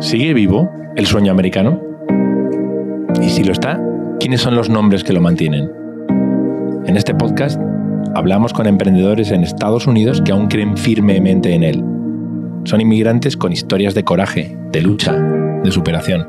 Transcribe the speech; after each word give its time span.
¿Sigue 0.00 0.32
vivo 0.32 0.70
el 0.96 1.06
sueño 1.06 1.30
americano? 1.30 1.78
Y 3.20 3.28
si 3.28 3.44
lo 3.44 3.52
está, 3.52 3.78
¿quiénes 4.18 4.40
son 4.40 4.56
los 4.56 4.70
nombres 4.70 5.04
que 5.04 5.12
lo 5.12 5.20
mantienen? 5.20 5.70
En 6.86 6.96
este 6.96 7.14
podcast 7.14 7.60
hablamos 8.14 8.54
con 8.54 8.66
emprendedores 8.66 9.30
en 9.30 9.42
Estados 9.42 9.86
Unidos 9.86 10.22
que 10.22 10.32
aún 10.32 10.48
creen 10.48 10.78
firmemente 10.78 11.52
en 11.52 11.64
él. 11.64 11.84
Son 12.64 12.80
inmigrantes 12.80 13.36
con 13.36 13.52
historias 13.52 13.94
de 13.94 14.02
coraje, 14.02 14.56
de 14.72 14.80
lucha, 14.80 15.12
de 15.12 15.70
superación. 15.70 16.26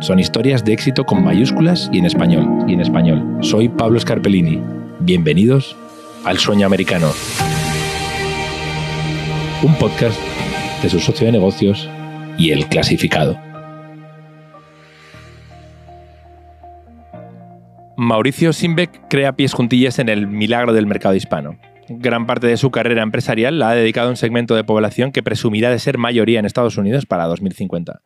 Son 0.00 0.18
historias 0.18 0.64
de 0.64 0.72
éxito 0.72 1.04
con 1.04 1.22
mayúsculas 1.22 1.88
y 1.92 1.98
en 1.98 2.06
español. 2.06 2.64
Y 2.66 2.74
en 2.74 2.80
español. 2.80 3.38
Soy 3.40 3.68
Pablo 3.68 4.00
Scarpellini. 4.00 4.60
Bienvenidos 4.98 5.76
al 6.24 6.38
Sueño 6.38 6.66
Americano. 6.66 7.12
Un 9.62 9.76
podcast 9.76 10.18
de 10.82 10.90
su 10.90 10.98
socio 10.98 11.26
de 11.26 11.32
negocios 11.32 11.88
y 12.38 12.50
el 12.50 12.66
clasificado. 12.66 13.38
Mauricio 17.96 18.52
Simbeck 18.52 19.08
crea 19.08 19.36
pies 19.36 19.54
juntillas 19.54 19.98
en 19.98 20.10
el 20.10 20.26
milagro 20.26 20.74
del 20.74 20.86
mercado 20.86 21.14
hispano. 21.14 21.58
Gran 21.88 22.26
parte 22.26 22.46
de 22.46 22.56
su 22.56 22.70
carrera 22.70 23.02
empresarial 23.02 23.58
la 23.58 23.70
ha 23.70 23.74
dedicado 23.74 24.08
a 24.08 24.10
un 24.10 24.16
segmento 24.16 24.54
de 24.54 24.64
población 24.64 25.12
que 25.12 25.22
presumirá 25.22 25.70
de 25.70 25.78
ser 25.78 25.96
mayoría 25.96 26.38
en 26.38 26.44
Estados 26.44 26.76
Unidos 26.76 27.06
para 27.06 27.24
2050. 27.24 28.02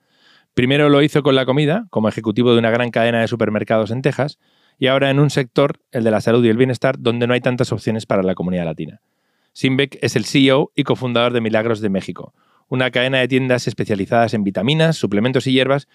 Primero 0.54 0.88
lo 0.90 1.02
hizo 1.02 1.22
con 1.22 1.34
la 1.34 1.46
comida, 1.46 1.86
como 1.90 2.08
ejecutivo 2.08 2.52
de 2.52 2.58
una 2.58 2.70
gran 2.70 2.90
cadena 2.90 3.20
de 3.20 3.28
supermercados 3.28 3.90
en 3.90 4.02
Texas, 4.02 4.38
y 4.78 4.86
ahora 4.86 5.10
en 5.10 5.18
un 5.18 5.30
sector, 5.30 5.80
el 5.92 6.04
de 6.04 6.10
la 6.10 6.20
salud 6.20 6.44
y 6.44 6.48
el 6.48 6.56
bienestar, 6.56 6.96
donde 6.98 7.26
no 7.26 7.34
hay 7.34 7.40
tantas 7.40 7.72
opciones 7.72 8.06
para 8.06 8.22
la 8.22 8.34
comunidad 8.34 8.66
latina. 8.66 9.00
Simbeck 9.52 9.98
es 10.02 10.14
el 10.14 10.24
CEO 10.24 10.70
y 10.74 10.84
cofundador 10.84 11.32
de 11.32 11.40
Milagros 11.40 11.80
de 11.80 11.90
México, 11.90 12.32
una 12.70 12.90
cadena 12.90 13.18
de 13.18 13.28
tiendas 13.28 13.66
especializadas 13.66 14.32
en 14.32 14.44
vitaminas, 14.44 14.96
suplementos 14.96 15.46
y 15.46 15.52
hierbas 15.52 15.88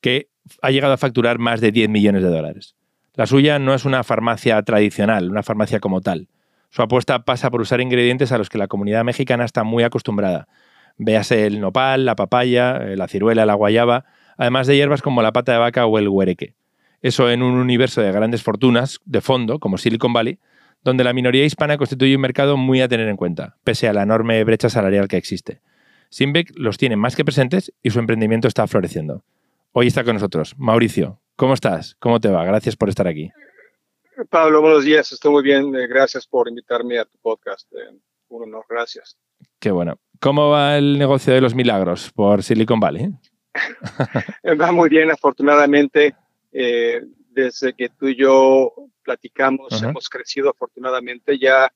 que 0.00 0.28
ha 0.62 0.70
llegado 0.70 0.94
a 0.94 0.96
facturar 0.96 1.38
más 1.38 1.60
de 1.60 1.70
10 1.70 1.88
millones 1.90 2.22
de 2.22 2.30
dólares. 2.30 2.74
La 3.14 3.26
suya 3.26 3.58
no 3.60 3.74
es 3.74 3.84
una 3.84 4.02
farmacia 4.02 4.60
tradicional, 4.62 5.30
una 5.30 5.42
farmacia 5.42 5.78
como 5.78 6.00
tal. 6.00 6.28
Su 6.70 6.82
apuesta 6.82 7.24
pasa 7.24 7.50
por 7.50 7.60
usar 7.60 7.80
ingredientes 7.80 8.32
a 8.32 8.38
los 8.38 8.48
que 8.48 8.58
la 8.58 8.66
comunidad 8.66 9.04
mexicana 9.04 9.44
está 9.44 9.62
muy 9.62 9.84
acostumbrada. 9.84 10.48
Véase 10.96 11.46
el 11.46 11.60
nopal, 11.60 12.06
la 12.06 12.16
papaya, 12.16 12.78
eh, 12.78 12.96
la 12.96 13.06
ciruela, 13.06 13.46
la 13.46 13.54
guayaba, 13.54 14.06
además 14.36 14.66
de 14.66 14.76
hierbas 14.76 15.02
como 15.02 15.22
la 15.22 15.32
pata 15.32 15.52
de 15.52 15.58
vaca 15.58 15.86
o 15.86 15.98
el 15.98 16.08
huereque. 16.08 16.54
Eso 17.02 17.30
en 17.30 17.42
un 17.42 17.54
universo 17.54 18.00
de 18.00 18.10
grandes 18.10 18.42
fortunas, 18.42 19.00
de 19.04 19.20
fondo, 19.20 19.58
como 19.58 19.76
Silicon 19.76 20.12
Valley, 20.12 20.38
donde 20.82 21.04
la 21.04 21.12
minoría 21.12 21.44
hispana 21.44 21.76
constituye 21.76 22.16
un 22.16 22.22
mercado 22.22 22.56
muy 22.56 22.80
a 22.80 22.88
tener 22.88 23.08
en 23.08 23.16
cuenta, 23.16 23.56
pese 23.62 23.88
a 23.88 23.92
la 23.92 24.02
enorme 24.02 24.42
brecha 24.44 24.70
salarial 24.70 25.06
que 25.06 25.18
existe. 25.18 25.60
Simbeck 26.14 26.52
los 26.54 26.78
tiene 26.78 26.94
más 26.94 27.16
que 27.16 27.24
presentes 27.24 27.72
y 27.82 27.90
su 27.90 27.98
emprendimiento 27.98 28.46
está 28.46 28.68
floreciendo. 28.68 29.24
Hoy 29.72 29.88
está 29.88 30.04
con 30.04 30.14
nosotros 30.14 30.54
Mauricio. 30.56 31.20
¿Cómo 31.34 31.54
estás? 31.54 31.96
¿Cómo 31.98 32.20
te 32.20 32.28
va? 32.28 32.44
Gracias 32.44 32.76
por 32.76 32.88
estar 32.88 33.08
aquí. 33.08 33.32
Pablo, 34.30 34.60
buenos 34.60 34.84
días. 34.84 35.10
Estoy 35.10 35.32
muy 35.32 35.42
bien. 35.42 35.74
Eh, 35.74 35.88
gracias 35.88 36.24
por 36.28 36.48
invitarme 36.48 37.00
a 37.00 37.04
tu 37.04 37.18
podcast. 37.18 37.66
Eh, 37.72 37.98
un 38.28 38.44
honor. 38.44 38.64
Gracias. 38.68 39.18
Qué 39.58 39.72
bueno. 39.72 39.98
¿Cómo 40.20 40.50
va 40.50 40.78
el 40.78 41.00
negocio 41.00 41.34
de 41.34 41.40
los 41.40 41.52
milagros 41.52 42.12
por 42.12 42.44
Silicon 42.44 42.78
Valley? 42.78 43.08
va 44.60 44.70
muy 44.70 44.88
bien, 44.88 45.10
afortunadamente. 45.10 46.14
Eh, 46.52 47.02
desde 47.30 47.72
que 47.72 47.88
tú 47.88 48.06
y 48.06 48.14
yo 48.14 48.72
platicamos, 49.02 49.82
hemos 49.82 50.08
crecido 50.08 50.50
afortunadamente. 50.50 51.36
Ya 51.40 51.72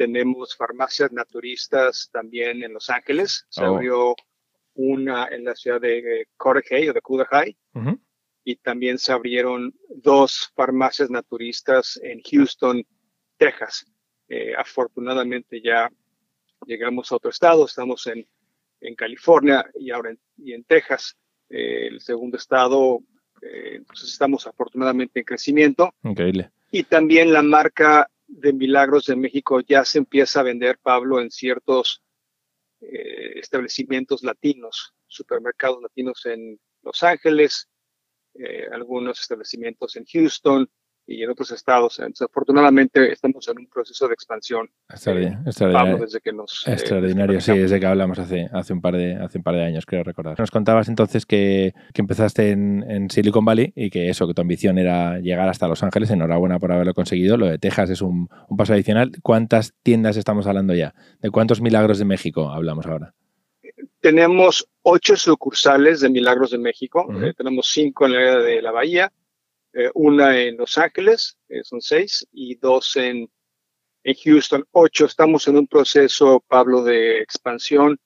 tenemos 0.00 0.56
farmacias 0.56 1.12
naturistas 1.12 2.08
también 2.10 2.62
en 2.62 2.72
Los 2.72 2.88
Ángeles. 2.88 3.44
Se 3.50 3.62
oh. 3.62 3.74
abrió 3.74 4.14
una 4.72 5.26
en 5.26 5.44
la 5.44 5.54
ciudad 5.54 5.78
de 5.78 6.26
Correjay 6.38 6.88
o 6.88 6.94
de 6.94 7.02
Cudahy. 7.02 7.54
Y 8.42 8.56
también 8.56 8.96
se 8.96 9.12
abrieron 9.12 9.74
dos 9.90 10.50
farmacias 10.56 11.10
naturistas 11.10 12.00
en 12.02 12.22
Houston, 12.22 12.82
Texas. 13.36 13.84
Eh, 14.26 14.54
afortunadamente 14.56 15.60
ya 15.60 15.90
llegamos 16.64 17.12
a 17.12 17.16
otro 17.16 17.28
estado. 17.28 17.66
Estamos 17.66 18.06
en, 18.06 18.26
en 18.80 18.94
California 18.94 19.70
y 19.78 19.90
ahora 19.90 20.12
en, 20.12 20.20
y 20.38 20.54
en 20.54 20.64
Texas, 20.64 21.14
eh, 21.50 21.88
el 21.88 22.00
segundo 22.00 22.38
estado. 22.38 23.00
Eh, 23.42 23.74
entonces 23.74 24.08
estamos 24.08 24.46
afortunadamente 24.46 25.20
en 25.20 25.26
crecimiento. 25.26 25.92
Increíble. 26.02 26.50
Y 26.70 26.84
también 26.84 27.34
la 27.34 27.42
marca 27.42 28.08
de 28.30 28.52
Milagros 28.52 29.06
de 29.06 29.16
México 29.16 29.60
ya 29.60 29.84
se 29.84 29.98
empieza 29.98 30.40
a 30.40 30.44
vender, 30.44 30.78
Pablo, 30.78 31.20
en 31.20 31.30
ciertos 31.30 32.02
eh, 32.80 33.38
establecimientos 33.38 34.22
latinos, 34.22 34.94
supermercados 35.06 35.82
latinos 35.82 36.24
en 36.26 36.58
Los 36.82 37.02
Ángeles, 37.02 37.68
eh, 38.34 38.68
algunos 38.72 39.20
establecimientos 39.20 39.96
en 39.96 40.04
Houston, 40.06 40.70
y 41.06 41.22
en 41.22 41.30
otros 41.30 41.50
estados. 41.50 41.98
Entonces, 41.98 42.26
afortunadamente 42.30 43.12
estamos 43.12 43.46
en 43.48 43.58
un 43.58 43.66
proceso 43.66 44.06
de 44.06 44.14
expansión. 44.14 44.70
Extraordinario. 44.88 45.42
extraordinario. 45.46 45.98
desde 45.98 46.20
que 46.20 46.32
nos, 46.32 46.66
eh, 46.66 46.72
extraordinario, 46.72 47.40
sí, 47.40 47.58
desde 47.58 47.80
que 47.80 47.86
hablamos 47.86 48.18
hace, 48.18 48.48
hace, 48.52 48.72
un 48.72 48.80
par 48.80 48.96
de, 48.96 49.14
hace 49.16 49.38
un 49.38 49.44
par 49.44 49.54
de 49.56 49.64
años, 49.64 49.86
creo 49.86 50.04
recordar. 50.04 50.38
Nos 50.38 50.50
contabas 50.50 50.88
entonces 50.88 51.26
que, 51.26 51.74
que 51.92 52.02
empezaste 52.02 52.50
en, 52.50 52.84
en, 52.88 53.10
Silicon 53.10 53.44
Valley 53.44 53.72
y 53.74 53.90
que 53.90 54.08
eso, 54.08 54.26
que 54.26 54.34
tu 54.34 54.42
ambición 54.42 54.78
era 54.78 55.18
llegar 55.18 55.48
hasta 55.48 55.68
Los 55.68 55.82
Ángeles. 55.82 56.10
Enhorabuena 56.10 56.58
por 56.58 56.72
haberlo 56.72 56.94
conseguido. 56.94 57.36
Lo 57.36 57.46
de 57.46 57.58
Texas 57.58 57.90
es 57.90 58.02
un, 58.02 58.28
un 58.48 58.56
paso 58.56 58.72
adicional. 58.72 59.12
¿Cuántas 59.22 59.74
tiendas 59.82 60.16
estamos 60.16 60.46
hablando 60.46 60.74
ya? 60.74 60.94
¿De 61.20 61.30
cuántos 61.30 61.60
milagros 61.60 61.98
de 61.98 62.04
México 62.04 62.50
hablamos 62.50 62.86
ahora? 62.86 63.14
Tenemos 64.00 64.66
ocho 64.82 65.16
sucursales 65.16 66.00
de 66.00 66.08
Milagros 66.08 66.52
de 66.52 66.58
México. 66.58 67.06
Eh, 67.22 67.34
tenemos 67.36 67.66
cinco 67.68 68.06
en 68.06 68.12
la 68.12 68.18
área 68.18 68.38
de 68.38 68.62
la 68.62 68.70
Bahía 68.70 69.12
eh, 69.72 69.90
una 69.94 70.38
en 70.38 70.56
Los 70.56 70.78
Ángeles, 70.78 71.38
eh, 71.48 71.62
son 71.62 71.80
seis, 71.80 72.26
y 72.32 72.56
dos 72.56 72.96
en, 72.96 73.30
en 74.04 74.14
Houston, 74.24 74.64
ocho. 74.72 75.06
Estamos 75.06 75.46
en 75.48 75.56
un 75.56 75.66
proceso, 75.66 76.44
Pablo, 76.46 76.82
de 76.82 77.20
expansión. 77.20 77.98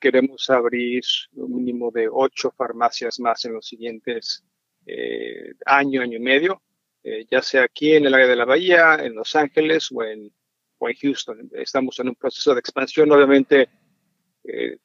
Queremos 0.00 0.48
abrir 0.50 1.02
un 1.32 1.56
mínimo 1.56 1.90
de 1.90 2.08
ocho 2.10 2.50
farmacias 2.56 3.20
más 3.20 3.44
en 3.44 3.54
los 3.54 3.66
siguientes 3.66 4.44
eh, 4.86 5.52
año, 5.64 6.02
año 6.02 6.18
y 6.18 6.20
medio, 6.20 6.62
eh, 7.02 7.26
ya 7.30 7.40
sea 7.40 7.64
aquí 7.64 7.94
en 7.94 8.06
el 8.06 8.14
área 8.14 8.26
de 8.26 8.36
la 8.36 8.44
Bahía, 8.44 8.96
en 8.96 9.14
Los 9.14 9.34
Ángeles 9.34 9.90
o 9.92 10.02
en, 10.02 10.32
o 10.78 10.88
en 10.88 10.96
Houston. 10.96 11.50
Estamos 11.52 11.98
en 12.00 12.08
un 12.08 12.14
proceso 12.14 12.52
de 12.54 12.60
expansión. 12.60 13.10
Obviamente, 13.12 13.68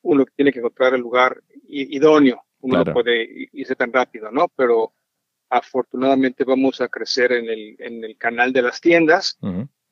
uno 0.03 0.24
tiene 0.38 0.53
que 0.53 0.59
encontrar 0.59 0.94
el 0.94 1.02
lugar 1.02 1.44
idóneo. 1.68 2.41
Uno 2.62 2.84
no 2.84 2.94
puede 2.94 3.50
irse 3.52 3.75
tan 3.75 3.91
rápido, 3.91 4.31
¿no? 4.31 4.47
Pero 4.56 4.94
afortunadamente 5.50 6.44
vamos 6.44 6.82
a 6.82 6.88
crecer 6.88 7.32
en 7.32 7.50
el, 7.50 7.76
en 7.80 8.04
el 8.04 8.18
canal 8.18 8.54
de 8.54 8.62
las 8.62 8.80
tiendas 8.80 9.38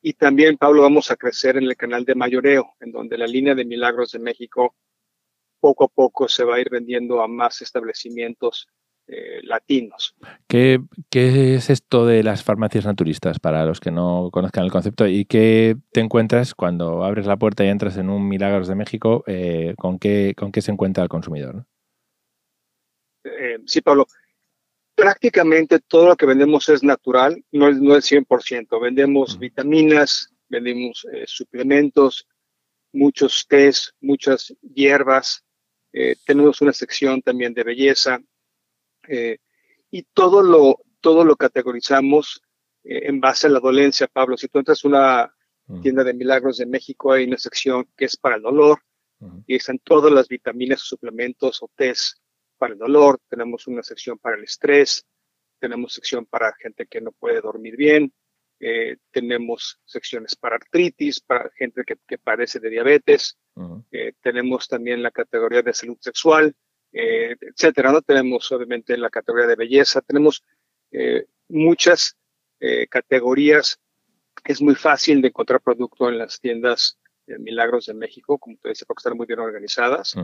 y 0.01 0.13
también, 0.13 0.57
Pablo, 0.57 0.83
vamos 0.83 1.11
a 1.11 1.15
crecer 1.15 1.57
en 1.57 1.63
el 1.63 1.75
canal 1.75 2.05
de 2.05 2.15
mayoreo, 2.15 2.75
en 2.79 2.91
donde 2.91 3.17
la 3.17 3.27
línea 3.27 3.55
de 3.55 3.65
Milagros 3.65 4.11
de 4.11 4.19
México 4.19 4.75
poco 5.59 5.85
a 5.85 5.87
poco 5.87 6.27
se 6.27 6.43
va 6.43 6.55
a 6.55 6.59
ir 6.59 6.69
vendiendo 6.69 7.21
a 7.21 7.27
más 7.27 7.61
establecimientos 7.61 8.67
eh, 9.07 9.39
latinos. 9.43 10.15
¿Qué, 10.47 10.79
¿Qué, 11.09 11.55
es 11.55 11.69
esto 11.69 12.05
de 12.05 12.23
las 12.23 12.43
farmacias 12.43 12.85
naturistas 12.85 13.39
para 13.39 13.65
los 13.65 13.79
que 13.79 13.89
no 13.89 14.29
conozcan 14.31 14.65
el 14.65 14.71
concepto? 14.71 15.07
¿Y 15.07 15.25
qué 15.25 15.75
te 15.91 16.01
encuentras 16.01 16.53
cuando 16.53 17.03
abres 17.03 17.25
la 17.25 17.37
puerta 17.37 17.65
y 17.65 17.69
entras 17.69 17.97
en 17.97 18.09
un 18.09 18.27
Milagros 18.27 18.67
de 18.67 18.75
México? 18.75 19.23
Eh, 19.25 19.73
¿con, 19.77 19.97
qué, 19.97 20.35
¿Con 20.37 20.51
qué 20.51 20.61
se 20.61 20.71
encuentra 20.71 21.03
el 21.03 21.09
consumidor? 21.09 21.65
Eh, 23.23 23.57
sí, 23.65 23.81
Pablo 23.81 24.07
prácticamente 24.97 25.79
todo 25.79 26.07
lo 26.07 26.15
que 26.15 26.25
vendemos 26.25 26.67
es 26.69 26.81
natural, 26.81 27.45
no 27.51 27.69
es, 27.69 27.79
no 27.79 27.95
es 27.95 28.11
100%. 28.11 28.81
Vendemos 28.81 29.37
vitaminas, 29.37 30.33
vendemos 30.49 31.05
eh, 31.13 31.25
suplementos, 31.27 32.27
muchos 32.91 33.45
tés, 33.47 33.93
muchas 34.01 34.55
hierbas. 34.73 35.45
Eh, 35.93 36.15
tenemos 36.25 36.61
una 36.61 36.73
sección 36.73 37.21
también 37.21 37.53
de 37.53 37.63
belleza. 37.63 38.19
Eh, 39.07 39.37
y 39.91 40.01
todo 40.01 40.41
lo, 40.41 40.79
todo 40.99 41.23
lo 41.23 41.35
categorizamos 41.35 42.41
en 42.83 43.19
base 43.19 43.45
a 43.45 43.51
la 43.51 43.59
dolencia, 43.59 44.07
Pablo. 44.07 44.35
Si 44.35 44.47
tú 44.47 44.57
entras 44.57 44.83
a 44.83 44.87
una 44.87 45.35
tienda 45.83 46.03
de 46.03 46.13
milagros 46.15 46.57
de 46.57 46.65
México, 46.65 47.11
hay 47.11 47.25
una 47.25 47.37
sección 47.37 47.87
que 47.95 48.05
es 48.05 48.17
para 48.17 48.37
el 48.37 48.41
dolor 48.41 48.81
y 49.45 49.55
están 49.55 49.77
todas 49.79 50.11
las 50.11 50.27
vitaminas, 50.27 50.79
suplementos 50.79 51.61
o 51.61 51.69
tés 51.75 52.19
para 52.57 52.73
el 52.73 52.79
dolor, 52.79 53.19
tenemos 53.29 53.67
una 53.67 53.83
sección 53.83 54.17
para 54.17 54.37
el 54.37 54.43
estrés, 54.43 55.05
tenemos 55.59 55.93
sección 55.93 56.25
para 56.25 56.53
gente 56.53 56.85
que 56.85 57.01
no 57.01 57.11
puede 57.11 57.41
dormir 57.41 57.75
bien, 57.75 58.13
eh, 58.59 58.97
tenemos 59.11 59.79
secciones 59.85 60.35
para 60.35 60.55
artritis, 60.55 61.19
para 61.19 61.51
gente 61.55 61.83
que, 61.85 61.95
que 62.07 62.17
padece 62.17 62.59
de 62.59 62.69
diabetes, 62.69 63.37
eh, 63.91 64.13
tenemos 64.21 64.67
también 64.67 65.03
la 65.03 65.11
categoría 65.11 65.61
de 65.61 65.73
salud 65.73 65.97
sexual, 65.99 66.55
eh, 66.91 67.35
etcétera. 67.39 67.91
No 67.91 68.01
tenemos 68.01 68.51
obviamente 68.51 68.97
la 68.97 69.09
categoría 69.09 69.47
de 69.47 69.55
belleza, 69.55 70.01
tenemos 70.01 70.43
muchas 71.49 72.17
categorías. 72.89 73.79
Es 74.45 74.61
muy 74.61 74.75
fácil 74.75 75.21
de 75.21 75.27
encontrar 75.27 75.61
producto 75.61 76.09
en 76.09 76.17
las 76.17 76.39
tiendas 76.39 76.97
Milagros 77.27 77.87
de 77.87 77.93
México, 77.93 78.37
como 78.37 78.57
te 78.57 78.69
decía, 78.69 78.85
porque 78.87 79.01
están 79.01 79.17
muy 79.17 79.27
bien 79.27 79.39
organizadas 79.39 80.15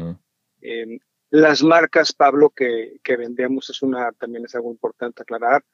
Las 1.33 1.63
marcas, 1.63 2.13
Pablo, 2.13 2.51
que, 2.51 2.99
que 3.03 3.17
vendemos 3.17 3.67
es 3.71 3.81
una, 3.81 4.11
también 4.11 4.45
es 4.45 4.53
algo 4.53 4.69
importante 4.69 5.23
aclarar. 5.23 5.65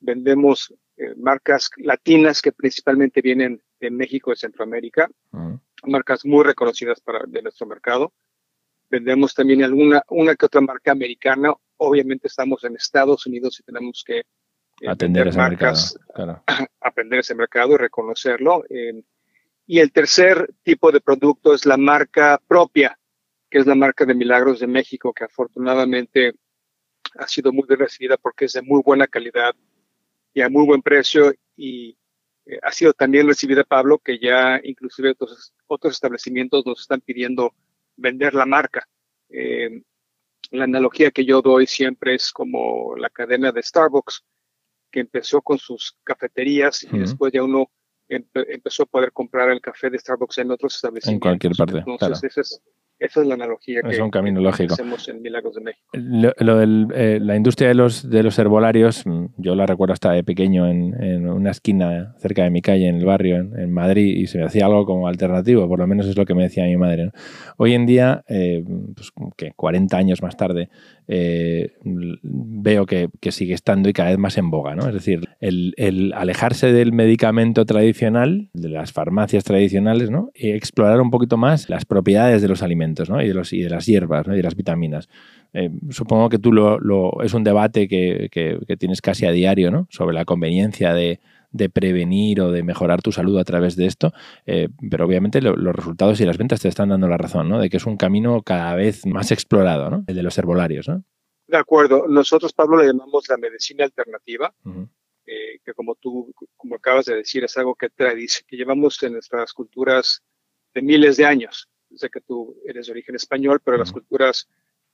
Vendemos 0.00 0.74
eh, 0.96 1.14
marcas 1.16 1.70
latinas 1.76 2.42
que 2.42 2.50
principalmente 2.50 3.20
vienen 3.20 3.62
de 3.78 3.88
México 3.92 4.32
y 4.32 4.36
Centroamérica, 4.36 5.08
marcas 5.84 6.26
muy 6.26 6.42
reconocidas 6.42 7.00
para, 7.00 7.20
de 7.24 7.40
nuestro 7.40 7.68
mercado. 7.68 8.14
Vendemos 8.90 9.32
también 9.32 9.62
alguna, 9.62 10.02
una 10.08 10.34
que 10.34 10.46
otra 10.46 10.60
marca 10.60 10.90
americana. 10.90 11.54
Obviamente 11.76 12.26
estamos 12.26 12.64
en 12.64 12.74
Estados 12.74 13.26
Unidos 13.26 13.60
y 13.60 13.62
tenemos 13.62 14.02
que 14.04 14.18
eh, 14.18 14.88
atender 14.88 15.28
ese 15.28 15.38
marcas, 15.38 16.00
mercado. 16.16 16.42
aprender 16.80 17.20
ese 17.20 17.36
mercado 17.36 17.74
y 17.74 17.76
reconocerlo. 17.76 18.64
y 19.68 19.78
el 19.78 19.92
tercer 19.92 20.52
tipo 20.64 20.90
de 20.90 21.00
producto 21.00 21.54
es 21.54 21.64
la 21.64 21.76
marca 21.76 22.40
propia, 22.48 22.98
que 23.50 23.58
es 23.58 23.66
la 23.66 23.74
marca 23.74 24.04
de 24.04 24.14
Milagros 24.14 24.60
de 24.60 24.66
México, 24.66 25.12
que 25.12 25.24
afortunadamente 25.24 26.34
ha 27.18 27.26
sido 27.28 27.52
muy 27.52 27.64
bien 27.66 27.80
recibida 27.80 28.16
porque 28.16 28.46
es 28.46 28.52
de 28.54 28.62
muy 28.62 28.82
buena 28.84 29.06
calidad 29.06 29.54
y 30.34 30.40
a 30.42 30.48
muy 30.48 30.66
buen 30.66 30.82
precio 30.82 31.32
y 31.56 31.96
eh, 32.44 32.58
ha 32.62 32.72
sido 32.72 32.92
también 32.92 33.26
recibida 33.26 33.64
Pablo, 33.64 33.98
que 33.98 34.18
ya 34.18 34.60
inclusive 34.62 35.10
otros, 35.10 35.54
otros 35.66 35.94
establecimientos 35.94 36.64
nos 36.66 36.80
están 36.80 37.00
pidiendo 37.00 37.54
vender 37.96 38.34
la 38.34 38.46
marca. 38.46 38.86
Eh, 39.28 39.82
la 40.50 40.64
analogía 40.64 41.10
que 41.10 41.24
yo 41.24 41.42
doy 41.42 41.66
siempre 41.66 42.14
es 42.14 42.30
como 42.30 42.94
la 42.96 43.10
cadena 43.10 43.50
de 43.50 43.62
Starbucks, 43.62 44.24
que 44.90 45.00
empezó 45.00 45.42
con 45.42 45.58
sus 45.58 45.96
cafeterías 46.04 46.84
y 46.84 46.98
después 46.98 47.32
ya 47.32 47.42
uno 47.42 47.70
empezó 48.08 48.84
a 48.84 48.86
poder 48.86 49.12
comprar 49.12 49.50
el 49.50 49.60
café 49.60 49.90
de 49.90 49.98
Starbucks 49.98 50.38
en 50.38 50.52
otros 50.52 50.76
establecimientos. 50.76 51.26
En 51.26 51.38
cualquier 51.38 51.56
parte. 51.56 51.90
Entonces, 51.90 52.38
es, 52.38 52.62
esa 52.98 53.20
es 53.20 53.26
la 53.26 53.34
analogía 53.34 53.80
es 53.84 53.98
un 53.98 54.10
camino 54.10 54.40
lógico. 54.40 54.72
hacemos 54.72 55.06
en 55.08 55.20
Milagros 55.20 55.54
de 55.54 55.60
México. 55.60 55.86
Lo, 55.92 56.56
de 56.56 56.86
eh, 56.94 57.20
la 57.20 57.36
industria 57.36 57.68
de 57.68 57.74
los, 57.74 58.08
de 58.08 58.22
los 58.22 58.38
herbolarios, 58.38 59.06
mm, 59.06 59.26
yo 59.36 59.54
la 59.54 59.66
recuerdo 59.66 59.92
hasta 59.92 60.12
de 60.12 60.24
pequeño 60.24 60.66
en, 60.66 60.94
en 61.02 61.28
una 61.28 61.50
esquina 61.50 62.14
cerca 62.18 62.44
de 62.44 62.50
mi 62.50 62.62
calle, 62.62 62.88
en 62.88 62.96
el 62.96 63.04
barrio, 63.04 63.36
en, 63.36 63.70
Madrid, 63.70 64.16
y 64.16 64.26
se 64.26 64.38
me 64.38 64.44
hacía 64.44 64.66
algo 64.66 64.86
como 64.86 65.08
alternativo, 65.08 65.68
por 65.68 65.78
lo 65.78 65.86
menos 65.86 66.06
es 66.06 66.16
lo 66.16 66.24
que 66.24 66.34
me 66.34 66.44
decía 66.44 66.64
mi 66.64 66.76
madre. 66.76 67.10
Hoy 67.58 67.74
en 67.74 67.84
día, 67.84 68.24
eh, 68.28 68.64
pues, 68.94 69.12
que 69.36 69.52
40 69.52 69.96
años 69.96 70.22
más 70.22 70.36
tarde, 70.36 70.70
eh, 71.08 71.74
veo 71.82 72.86
que, 72.86 73.08
que, 73.20 73.30
sigue 73.30 73.54
estando 73.54 73.88
y 73.88 73.92
cada 73.92 74.10
vez 74.10 74.18
más 74.18 74.38
en 74.38 74.50
boga. 74.50 74.74
¿no? 74.74 74.88
Es 74.88 74.94
decir, 74.94 75.20
el, 75.40 75.74
el, 75.76 76.12
alejarse 76.14 76.72
del 76.72 76.92
medicamento 76.92 77.66
tradicional, 77.66 78.48
de 78.54 78.68
las 78.70 78.92
farmacias 78.92 79.44
tradicionales, 79.44 80.10
¿no? 80.10 80.30
y 80.34 80.50
explorar 80.50 81.00
un 81.00 81.10
poquito 81.10 81.36
más 81.36 81.68
las 81.68 81.84
propiedades 81.84 82.40
de 82.42 82.48
los 82.48 82.62
alimentos 82.62 82.85
¿no? 83.08 83.22
y, 83.22 83.28
de 83.28 83.34
los, 83.34 83.52
y 83.52 83.62
de 83.62 83.70
las 83.70 83.86
hierbas 83.86 84.26
¿no? 84.26 84.34
y 84.34 84.38
de 84.38 84.42
las 84.42 84.54
vitaminas. 84.54 85.08
Eh, 85.52 85.70
supongo 85.90 86.28
que 86.28 86.38
tú 86.38 86.52
lo, 86.52 86.78
lo, 86.78 87.22
es 87.22 87.32
un 87.34 87.44
debate 87.44 87.88
que, 87.88 88.28
que, 88.30 88.58
que, 88.66 88.76
tienes 88.76 89.00
casi 89.00 89.26
a 89.26 89.32
diario 89.32 89.70
¿no? 89.70 89.86
sobre 89.90 90.14
la 90.14 90.24
conveniencia 90.24 90.92
de, 90.92 91.20
de 91.56 91.68
prevenir 91.68 92.40
o 92.40 92.50
de 92.50 92.62
mejorar 92.62 93.02
tu 93.02 93.12
salud 93.12 93.38
a 93.38 93.44
través 93.44 93.76
de 93.76 93.86
esto, 93.86 94.12
eh, 94.44 94.68
pero 94.90 95.06
obviamente 95.06 95.40
lo, 95.40 95.56
los 95.56 95.74
resultados 95.74 96.20
y 96.20 96.26
las 96.26 96.38
ventas 96.38 96.60
te 96.60 96.68
están 96.68 96.90
dando 96.90 97.08
la 97.08 97.16
razón, 97.16 97.48
¿no? 97.48 97.58
De 97.60 97.70
que 97.70 97.78
es 97.78 97.86
un 97.86 97.96
camino 97.96 98.42
cada 98.42 98.74
vez 98.74 99.06
más 99.06 99.30
explorado, 99.32 99.90
¿no? 99.90 100.04
El 100.06 100.16
de 100.16 100.22
los 100.22 100.36
herbolarios, 100.38 100.88
¿no? 100.88 101.02
De 101.46 101.56
acuerdo. 101.56 102.06
Nosotros, 102.08 102.52
Pablo, 102.52 102.78
le 102.78 102.86
llamamos 102.86 103.28
la 103.28 103.36
medicina 103.36 103.84
alternativa, 103.84 104.52
uh 104.64 104.70
-huh. 104.70 104.88
eh, 105.26 105.60
que 105.64 105.72
como 105.74 105.94
tú, 105.94 106.32
como 106.56 106.76
acabas 106.76 107.06
de 107.06 107.16
decir, 107.16 107.44
es 107.44 107.56
algo 107.56 107.74
que, 107.74 107.88
que 107.90 108.56
llevamos 108.56 109.02
en 109.02 109.12
nuestras 109.12 109.52
culturas 109.52 110.22
de 110.74 110.82
miles 110.82 111.16
de 111.16 111.24
años. 111.24 111.68
Sé 111.94 112.10
que 112.10 112.20
tú 112.20 112.60
eres 112.66 112.86
de 112.86 112.92
origen 112.92 113.14
español, 113.14 113.60
pero 113.64 113.76
las 113.76 113.92
culturas 113.92 114.48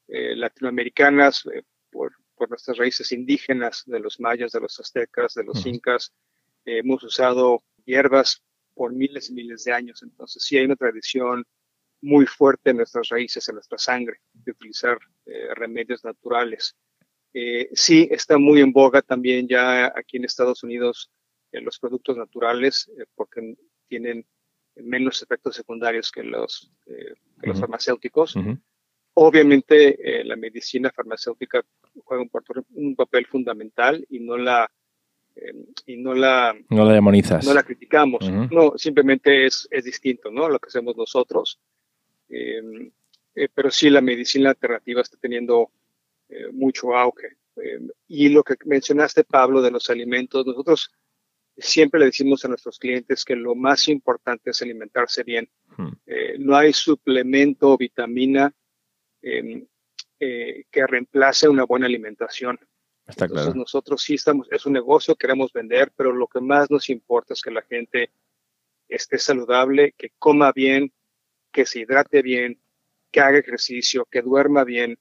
eh, 0.09 0.37
latinoamericanas, 0.37 1.47
eh, 1.47 1.63
por, 1.91 2.13
por, 2.35 2.51
nuestras 2.51 2.77
raíces 2.77 3.13
indígenas, 3.13 3.85
de 3.87 4.01
los 4.01 4.21
mayas, 4.21 4.53
de 4.53 4.61
los 4.61 4.79
aztecas, 4.79 5.35
de 5.35 5.45
los 5.45 5.65
incas, 5.65 6.13
eh, 6.65 6.79
hemos 6.79 7.03
usado 7.03 7.63
hierbas 7.85 8.43
por 8.75 8.93
miles 8.93 9.31
y 9.31 9.35
miles 9.35 9.65
de 9.65 9.73
años, 9.73 10.03
entonces 10.03 10.45
sí 10.45 10.59
hay 10.59 10.65
una 10.65 10.77
tradición 10.77 11.45
muy 12.01 12.27
fuerte 12.27 12.71
en 12.71 12.79
nuestras 12.79 13.09
raíces, 13.09 13.49
en 13.49 13.55
nuestra 13.55 13.79
sangre, 13.79 14.19
de 14.33 14.51
utilizar 14.51 14.99
remedios 15.55 16.03
naturales. 16.03 16.75
Sí 17.75 18.09
está 18.11 18.39
muy 18.39 18.61
en 18.61 18.73
boga 18.73 19.03
también 19.03 19.47
ya 19.47 19.87
aquí 19.95 20.17
en 20.17 20.25
Estados 20.25 20.65
Unidos 20.65 21.13
los 21.53 21.79
productos 21.79 22.17
naturales, 22.17 22.91
porque 23.15 23.57
tienen 23.87 24.27
menos 24.77 25.23
efectos 25.23 25.57
secundarios 25.57 26.11
que 26.11 26.23
los, 26.23 26.71
que 26.85 26.93
uh 26.93 26.97
-huh. 26.97 27.47
los 27.47 27.61
farmacéuticos. 27.61 28.37
Uh 28.37 28.41
-huh. 28.41 28.61
Obviamente 29.15 30.23
la 30.25 30.37
medicina 30.37 30.91
farmacéutica 30.91 31.63
juega 32.05 32.23
un, 32.23 32.31
un 32.75 32.97
papel 32.97 33.27
fundamental 33.27 34.05
y 34.09 34.21
no 34.21 34.37
la 34.39 34.71
eh, 35.35 35.55
y 35.87 35.97
no 35.97 36.15
la, 36.15 36.55
no 36.69 36.85
la 36.85 36.93
demonizas. 36.93 37.47
No 37.47 37.55
la 37.55 37.63
criticamos. 37.63 38.23
Uh 38.29 38.33
-huh. 38.33 38.51
No, 38.51 38.79
simplemente 38.79 39.47
es, 39.47 39.67
es 39.71 39.85
distinto, 39.85 40.31
¿no? 40.31 40.49
Lo 40.49 40.59
que 40.59 40.69
hacemos 40.69 40.97
nosotros. 40.97 41.59
Eh, 42.29 42.91
eh, 43.35 43.49
pero 43.55 43.71
sí, 43.71 43.89
la 43.89 44.01
medicina 44.01 44.51
alternativa 44.51 45.01
está 45.01 45.17
teniendo 45.17 45.71
mucho 46.53 46.97
auge. 46.97 47.37
y 48.09 48.31
lo 48.31 48.43
que 48.43 48.55
mencionaste, 48.65 49.23
Pablo, 49.25 49.61
de 49.61 49.71
los 49.71 49.91
alimentos, 49.91 50.47
nosotros 50.47 50.91
siempre 51.57 52.01
le 52.01 52.07
decimos 52.07 52.45
a 52.45 52.49
nuestros 52.49 52.79
clientes 52.79 53.25
que 53.25 53.37
lo 53.37 53.55
más 53.55 53.89
importante 53.89 54.51
es 54.51 54.63
alimentarse 54.63 55.23
bien. 55.23 55.49
Uh 55.79 55.83
-huh. 55.83 56.39
no 56.39 56.57
hay 56.57 56.73
suplemento 56.73 57.71
o 57.71 57.79
vitamina 57.79 58.53
que 59.21 60.87
reemplace 60.87 61.49
una 61.49 61.65
buena 61.65 61.87
alimentación. 61.87 62.59
Está 63.07 63.25
Entonces 63.25 63.47
claro. 63.47 63.59
nosotros 63.59 64.03
sí 64.03 64.15
estamos, 64.15 64.49
es 64.51 64.65
un 64.65 64.73
negocio, 64.75 65.17
queremos 65.17 65.53
vender, 65.53 65.93
pero 65.97 66.13
lo 66.13 66.29
que 66.29 66.41
más 66.41 66.71
nos 66.71 66.89
importa 66.89 67.35
es 67.35 67.43
que 67.43 67.51
la 67.51 67.63
gente 67.63 68.11
esté 68.89 69.19
saludable, 69.19 69.93
que 69.97 70.11
coma 70.19 70.53
bien, 70.53 70.93
que 71.51 71.67
se 71.67 71.81
hidrate 71.81 72.23
bien, 72.23 72.61
que 73.11 73.21
haga 73.21 73.39
ejercicio, 73.39 74.07
que 74.11 74.23
duerma 74.23 74.65
bien. 74.65 74.99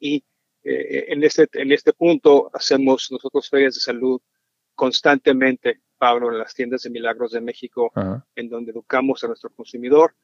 Y 0.00 0.24
eh, 0.64 1.06
en, 1.08 1.22
este, 1.22 1.48
en 1.52 1.72
este 1.72 1.92
punto 1.92 2.50
hacemos 2.52 3.10
nosotros 3.10 3.48
ferias 3.48 3.74
de 3.74 3.80
salud 3.80 4.20
constantemente, 4.74 5.80
Pablo, 5.98 6.32
en 6.32 6.38
las 6.38 6.54
tiendas 6.54 6.82
de 6.82 6.90
Milagros 6.90 7.32
de 7.32 7.40
México, 7.40 7.92
uh 7.94 8.00
-huh. 8.00 8.24
en 8.34 8.48
donde 8.48 8.72
educamos 8.72 9.22
a 9.22 9.28
nuestro 9.28 9.50
consumidor. 9.50 10.14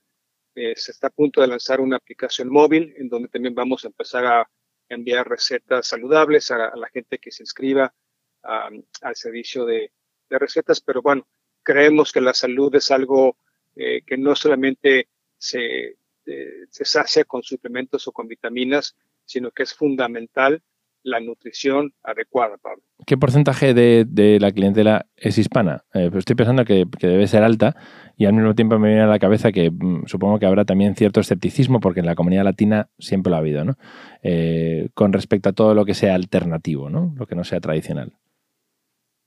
Eh, 0.55 0.75
se 0.77 0.91
está 0.91 1.07
a 1.07 1.11
punto 1.11 1.41
de 1.41 1.47
lanzar 1.47 1.81
una 1.81 1.97
aplicación 1.97 2.49
móvil 2.49 2.93
en 2.97 3.09
donde 3.09 3.29
también 3.29 3.55
vamos 3.55 3.85
a 3.85 3.89
empezar 3.89 4.27
a 4.27 4.51
enviar 4.89 5.29
recetas 5.29 5.87
saludables 5.87 6.51
a, 6.51 6.67
a 6.67 6.77
la 6.77 6.89
gente 6.89 7.19
que 7.19 7.31
se 7.31 7.43
inscriba 7.43 7.95
um, 8.43 8.83
al 9.03 9.15
servicio 9.15 9.65
de, 9.65 9.93
de, 10.29 10.39
recetas, 10.39 10.81
pero 10.81 11.03
bueno, 11.03 11.29
creemos 11.63 12.13
que 12.13 12.21
la 12.21 12.35
salud 12.35 12.75
es 12.75 12.91
algo 12.91 13.37
eh, 13.77 14.03
que 14.05 14.17
no 14.17 14.35
solamente 14.35 15.09
se, 15.37 15.99
eh, 16.27 16.67
se 16.71 16.85
sacia 16.85 17.25
con 17.25 17.43
suplementos 17.43 18.09
o 18.09 18.13
con 18.13 18.27
vitaminas, 18.27 18.97
sino 19.25 19.51
que 19.51 19.63
es 19.63 19.75
fundamental 19.75 20.63
la 21.09 21.21
nutrición 21.21 21.93
adecuada, 22.03 22.57
Pablo. 22.59 22.83
¿Qué 23.07 23.17
porcentaje 23.17 23.75
de, 23.75 24.05
de 24.07 24.39
la 24.41 24.53
clientela 24.53 25.07
es 25.17 25.39
hispana? 25.39 25.85
Eh, 25.95 26.09
pues 26.11 26.21
estoy 26.21 26.37
pensando 26.37 26.65
que, 26.65 26.85
que, 26.99 27.07
debe 27.07 27.27
ser 27.27 27.43
alta 27.43 27.77
y 28.17 28.27
al 28.27 28.35
mismo 28.35 28.55
tiempo 28.55 28.79
me 28.79 28.89
viene 28.89 29.03
a 29.03 29.07
la 29.07 29.19
cabeza 29.19 29.53
que 29.53 29.71
mmm, 29.71 30.05
supongo 30.07 30.39
que 30.39 30.47
habrá 30.47 30.65
también 30.65 30.95
cierto 30.95 31.21
escepticismo 31.21 31.81
porque 31.81 32.01
en 32.01 32.07
la 32.07 32.15
comunidad 32.15 32.45
latina 32.45 32.89
siempre 32.99 33.31
lo 33.31 33.37
ha 33.37 33.41
habido, 33.41 33.65
¿no? 33.65 33.77
Eh, 34.23 34.91
con 34.95 35.13
respecto 35.13 35.49
a 35.49 35.53
todo 35.53 35.75
lo 35.75 35.85
que 35.85 35.95
sea 35.95 36.15
alternativo, 36.15 36.91
¿no? 36.91 37.15
Lo 37.17 37.27
que 37.27 37.35
no 37.35 37.45
sea 37.45 37.61
tradicional. 37.61 38.13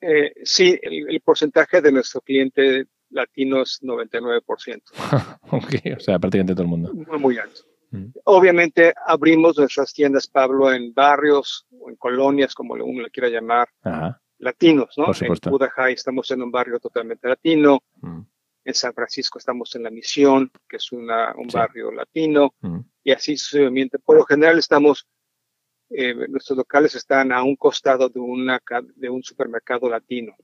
Eh, 0.02 0.34
sí, 0.44 0.80
el, 0.82 1.10
el, 1.10 1.22
porcentaje 1.22 1.80
de 1.82 1.92
nuestro 1.92 2.22
cliente 2.22 2.88
latino 3.12 3.62
es 3.62 3.80
99%. 3.82 4.82
ok, 5.52 5.98
o 5.98 6.00
sea, 6.00 6.18
prácticamente 6.20 6.54
todo 6.54 6.64
el 6.64 6.70
mundo. 6.70 6.94
Muy, 6.94 7.20
muy 7.20 7.38
alto. 7.38 7.62
Mm. 7.92 8.06
Obviamente 8.24 8.94
abrimos 9.06 9.58
nuestras 9.58 9.94
tiendas, 9.94 10.28
Pablo, 10.28 10.72
en 10.74 10.94
barrios 10.94 11.68
o 11.80 11.90
en 11.90 11.98
colonias, 11.98 12.56
como 12.56 12.74
uno 12.74 13.04
le 13.04 13.10
quiera 13.12 13.30
llamar, 13.30 13.70
Ajá. 13.84 14.22
latinos, 14.40 14.94
¿no? 14.98 15.08
En 15.20 15.36
Pudahai 15.36 15.94
estamos 15.94 16.32
en 16.32 16.42
un 16.42 16.52
barrio 16.52 16.80
totalmente 16.80 17.28
latino. 17.28 17.84
Mm. 18.02 18.22
En 18.64 18.74
San 18.74 18.94
Francisco 18.94 19.40
estamos 19.40 19.76
en 19.76 19.84
La 19.84 19.90
Misión, 19.90 20.52
que 20.70 20.78
es 20.78 20.92
una, 20.92 21.34
un 21.36 21.50
sí. 21.50 21.58
barrio 21.58 21.92
latino. 21.92 22.54
Mm. 22.62 22.80
Y 23.04 23.12
así 23.12 23.36
sucesivamente. 23.36 24.00
Por 24.00 24.18
lo 24.18 24.26
general 24.26 24.60
estamos, 24.60 25.08
eh, 25.90 26.14
nuestros 26.30 26.58
locales 26.58 26.96
están 26.96 27.32
a 27.32 27.44
un 27.44 27.56
costado 27.56 28.08
de, 28.08 28.20
una, 28.20 28.62
de 28.96 29.10
un 29.10 29.24
supermercado 29.24 29.90
latino. 29.90 30.36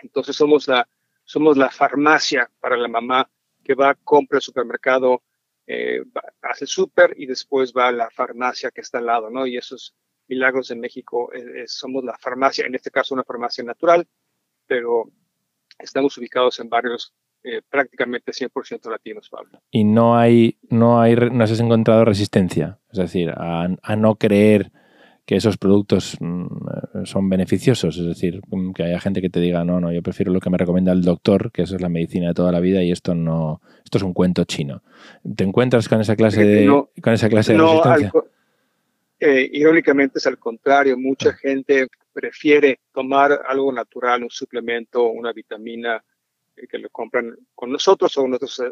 Entonces 0.00 0.36
somos 0.36 0.68
la, 0.68 0.88
somos 1.24 1.56
la 1.56 1.68
farmacia 1.68 2.48
para 2.60 2.76
la 2.76 2.86
mamá 2.86 3.28
que 3.64 3.74
va, 3.74 3.94
compra 3.94 4.38
el 4.38 4.42
supermercado 4.42 5.22
eh, 5.70 6.02
hace 6.40 6.66
súper 6.66 7.14
y 7.18 7.26
después 7.26 7.74
va 7.76 7.88
a 7.88 7.92
la 7.92 8.08
farmacia 8.08 8.70
que 8.70 8.80
está 8.80 8.98
al 8.98 9.06
lado, 9.06 9.28
¿no? 9.28 9.46
Y 9.46 9.58
esos 9.58 9.94
milagros 10.26 10.70
en 10.70 10.80
México 10.80 11.30
eh, 11.34 11.64
somos 11.66 12.04
la 12.04 12.16
farmacia, 12.16 12.64
en 12.64 12.74
este 12.74 12.90
caso 12.90 13.14
una 13.14 13.22
farmacia 13.22 13.62
natural, 13.62 14.08
pero 14.66 15.10
estamos 15.78 16.16
ubicados 16.16 16.58
en 16.60 16.70
barrios 16.70 17.14
eh, 17.44 17.60
prácticamente 17.68 18.32
100% 18.32 18.90
latinos, 18.90 19.28
Pablo. 19.28 19.60
Y 19.70 19.84
no 19.84 20.16
hay, 20.16 20.58
no 20.70 21.02
hay, 21.02 21.14
no 21.14 21.44
has 21.44 21.60
encontrado 21.60 22.06
resistencia, 22.06 22.78
es 22.90 22.98
decir, 22.98 23.30
a, 23.30 23.68
no 23.96 24.14
creer 24.16 24.72
que 25.28 25.36
esos 25.36 25.58
productos 25.58 26.16
mm, 26.20 27.04
son 27.04 27.28
beneficiosos, 27.28 27.98
es 27.98 28.06
decir, 28.06 28.40
mm, 28.48 28.72
que 28.72 28.84
haya 28.84 28.98
gente 28.98 29.20
que 29.20 29.28
te 29.28 29.40
diga, 29.40 29.62
no, 29.62 29.78
no, 29.78 29.92
yo 29.92 30.00
prefiero 30.00 30.32
lo 30.32 30.40
que 30.40 30.48
me 30.48 30.56
recomienda 30.56 30.90
el 30.90 31.02
doctor, 31.02 31.52
que 31.52 31.64
eso 31.64 31.76
es 31.76 31.82
la 31.82 31.90
medicina 31.90 32.28
de 32.28 32.34
toda 32.34 32.50
la 32.50 32.60
vida 32.60 32.82
y 32.82 32.90
esto 32.90 33.14
no, 33.14 33.60
esto 33.84 33.98
es 33.98 34.04
un 34.04 34.14
cuento 34.14 34.44
chino. 34.44 34.82
¿Te 35.36 35.44
encuentras 35.44 35.86
con 35.86 36.00
esa 36.00 36.16
clase 36.16 36.42
de, 36.46 36.66
con 37.02 37.12
esa 37.12 37.28
clase 37.28 37.52
de 37.52 37.58
resistencia? 37.58 38.12
Eh, 39.20 39.50
irónicamente 39.52 40.18
es 40.18 40.26
al 40.26 40.38
contrario, 40.38 40.96
mucha 40.96 41.28
ah. 41.28 41.36
gente 41.38 41.88
prefiere 42.10 42.80
tomar 42.94 43.38
algo 43.46 43.70
natural, 43.70 44.22
un 44.22 44.30
suplemento, 44.30 45.10
una 45.10 45.34
vitamina 45.34 46.02
eh, 46.56 46.66
que 46.66 46.78
lo 46.78 46.88
compran 46.88 47.36
con 47.54 47.70
nosotros 47.70 48.16
o 48.16 48.24
en 48.24 48.32
otros, 48.32 48.62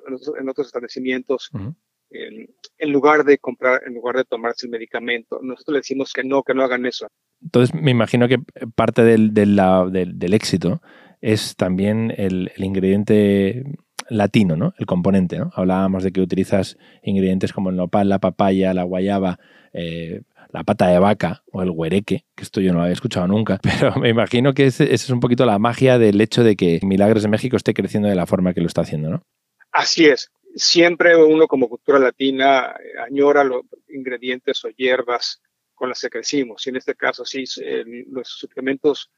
en 0.41 0.49
otros 0.49 0.69
establecimientos, 0.69 1.51
en, 2.11 2.93
lugar 2.93 3.25
de 3.25 3.39
comprar, 3.39 3.83
en 3.87 3.95
lugar 3.95 4.17
de 4.17 4.25
tomarse 4.25 4.67
el 4.67 4.71
medicamento. 4.71 5.41
Nosotros 5.43 5.75
le 5.75 5.79
decimos 5.81 6.13
que 6.13 6.25
no, 6.25 6.43
que 6.43 6.55
no 6.55 6.63
hagan 6.63 6.87
eso. 6.87 7.09
Entonces, 7.43 7.75
me 7.75 7.91
imagino 7.91 8.29
que 8.29 8.39
parte 8.75 9.03
del, 9.03 9.35
del, 9.35 10.35
éxito 10.35 10.81
es 11.21 11.57
también 11.57 12.13
el, 12.17 12.53
el, 12.57 12.65
ingrediente 12.65 13.65
latino, 14.09 14.57
¿no? 14.57 14.75
El 14.79 14.87
componente, 14.87 15.39
¿no? 15.39 15.51
Hablábamos 15.55 16.05
de 16.05 16.13
que 16.13 16.21
utilizas 16.21 16.77
ingredientes 17.03 17.53
como 17.53 17.71
el 17.71 17.77
nopal, 17.77 18.09
la 18.09 18.19
papaya, 18.19 18.73
la 18.73 18.85
guayaba, 18.85 19.39
eh, 19.73 20.23
la 20.51 20.65
pata 20.65 20.87
de 20.89 20.99
vaca 20.99 21.43
o 21.53 21.63
el 21.63 21.71
huereque, 21.71 22.25
que 22.35 22.43
esto 22.43 22.61
yo 22.61 22.73
no 22.73 22.79
lo 22.79 22.85
había 22.85 22.95
escuchado 22.95 23.27
nunca, 23.27 23.59
pero 23.63 23.95
me 23.97 24.09
imagino 24.09 24.55
que 24.55 24.67
esa 24.67 24.85
es 24.85 25.11
un 25.11 25.21
poquito 25.21 25.45
la 25.45 25.59
magia 25.59 25.99
del 25.99 26.21
hecho 26.21 26.45
de 26.45 26.57
que 26.57 26.81
Milagros 26.83 27.23
de 27.23 27.29
México 27.29 27.57
esté 27.57 27.75
creciendo 27.75 28.09
de 28.09 28.15
la 28.15 28.27
forma 28.27 28.55
que 28.55 28.61
lo 28.61 28.67
está 28.67 28.83
haciendo, 28.83 29.11
¿no? 29.11 29.23
Así 29.73 30.07
es. 30.07 30.31
Siempre 30.59 31.17
uno 31.17 31.47
como 31.47 31.69
cultura 31.69 31.99
latina 31.99 32.75
eh, 32.81 32.99
añora 32.99 33.45
los 33.45 33.65
ingredientes 33.89 34.65
o 34.65 34.69
hierbas 34.69 35.43
con 35.75 35.89
las 35.89 36.01
que 36.01 36.11
crecimos. 36.11 36.67
Y 36.67 36.71
en 36.71 36.77
este 36.77 36.95
caso, 36.95 37.25
sí, 37.25 37.45
los 38.09 38.29
suplementos 38.29 39.11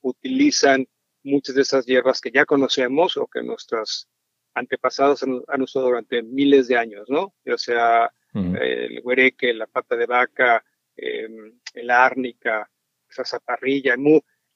utilizan 0.00 0.86
muchas 1.22 1.54
de 1.54 1.62
esas 1.62 1.84
hierbas 1.84 2.20
que 2.20 2.30
ya 2.30 2.46
conocemos 2.46 3.16
o 3.18 3.26
que 3.26 3.42
nuestros 3.42 4.08
antepasados 4.54 5.22
han, 5.22 5.62
usado 5.62 5.86
durante 5.86 6.22
miles 6.22 6.66
de 6.68 6.78
años, 6.78 7.10
¿no? 7.10 7.34
O 7.46 7.58
sea, 7.58 8.10
el 8.34 9.00
huereque, 9.04 9.52
la 9.52 9.66
pata 9.66 9.96
de 9.96 10.06
vaca, 10.06 10.64
Em, 11.00 11.60
el 11.74 11.90
árnica, 11.90 12.68
esa 13.08 13.24
zaparrilla. 13.24 13.94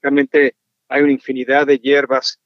realmente 0.00 0.56
hay 0.88 1.02
una 1.02 1.12
infinidad 1.12 1.68
de 1.68 1.78
hierbas 1.78 2.40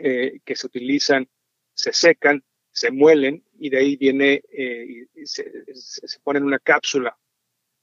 eh, 0.00 0.38
que 0.44 0.54
se 0.54 0.68
utilizan, 0.68 1.28
se 1.74 1.92
secan, 1.92 2.44
se 2.78 2.90
muelen 2.90 3.44
y 3.58 3.70
de 3.70 3.78
ahí 3.78 3.96
viene, 3.96 4.42
eh, 4.50 5.06
se, 5.24 5.64
se, 5.74 6.20
pone 6.20 6.38
en 6.38 6.44
una 6.44 6.58
cápsula 6.58 7.16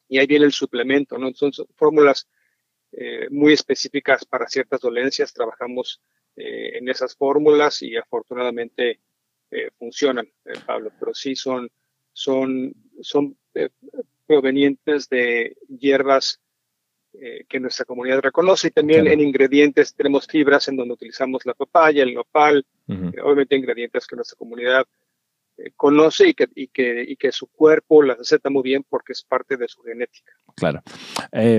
y 0.07 0.17
ahí 0.17 0.27
viene 0.27 0.45
el 0.45 0.51
suplemento, 0.51 1.17
¿no? 1.17 1.33
Son, 1.33 1.51
fórmulas 1.75 2.27
eh, 2.91 3.27
muy 3.29 3.53
específicas 3.53 4.25
para 4.25 4.47
ciertas 4.47 4.79
dolencias, 4.79 5.33
trabajamos 5.33 6.01
en 6.37 6.89
esas 6.89 7.15
fórmulas 7.15 7.81
y 7.81 7.95
afortunadamente 7.95 8.99
funcionan, 9.79 10.29
Pablo, 10.65 10.91
pero 10.99 11.13
sí 11.13 11.33
son, 11.33 11.71
son, 12.11 12.73
son 12.99 13.37
provenientes 14.27 15.07
de 15.07 15.55
hierbas 15.69 16.41
eh, 17.21 17.45
que 17.47 17.59
nuestra 17.59 17.85
comunidad 17.85 18.21
reconoce 18.21 18.67
y 18.67 18.71
también 18.71 19.07
en 19.07 19.19
ingredientes 19.19 19.93
tenemos 19.95 20.27
fibras 20.27 20.67
en 20.67 20.75
donde 20.75 20.93
utilizamos 20.93 21.45
la 21.45 21.53
papaya, 21.53 22.03
el 22.03 22.13
nopal, 22.13 22.65
eh, 22.87 23.21
obviamente 23.23 23.55
ingredientes 23.55 24.07
que 24.07 24.15
nuestra 24.15 24.37
comunidad 24.37 24.85
eh, 25.57 25.71
conoce 25.75 26.29
y 26.29 26.33
que, 26.33 26.47
y, 26.55 26.67
que, 26.67 27.05
y 27.07 27.15
que 27.15 27.31
su 27.31 27.47
cuerpo 27.47 28.01
las 28.01 28.19
acepta 28.19 28.49
muy 28.49 28.63
bien 28.63 28.85
porque 28.87 29.13
es 29.13 29.23
parte 29.23 29.55
de 29.57 29.67
su 29.67 29.81
genética. 29.83 30.33
Claro. 30.55 30.81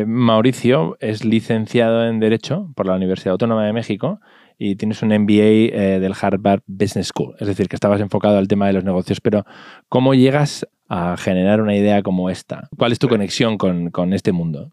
Mauricio 0.07 0.97
es 1.01 1.25
licenciado 1.25 2.07
en 2.07 2.21
Derecho 2.21 2.73
por 2.75 2.87
la 2.87 2.95
Universidad 2.95 3.33
Autónoma 3.33 3.67
de 3.67 3.73
México 3.73 4.21
y 4.59 4.77
tienes 4.77 5.03
un 5.03 5.09
MBA 5.09 5.99
del 6.01 6.15
Harvard 6.21 6.63
Business 6.67 7.09
School, 7.09 7.35
es 7.39 7.47
decir, 7.47 7.69
que 7.69 7.77
estabas 7.77 8.01
enfocado 8.01 8.39
al 8.39 8.49
tema 8.49 8.67
de 8.67 8.73
los 8.73 8.85
negocios, 8.85 9.21
pero 9.21 9.45
¿cómo 9.89 10.15
llegas 10.15 10.67
a 10.89 11.17
generar 11.17 11.61
una 11.61 11.77
idea 11.77 12.03
como 12.03 12.31
esta? 12.31 12.69
¿Cuál 12.77 12.93
es 12.93 12.99
tu 12.99 13.09
conexión 13.09 13.59
con, 13.59 13.91
con 13.91 14.13
este 14.13 14.33
mundo? 14.33 14.73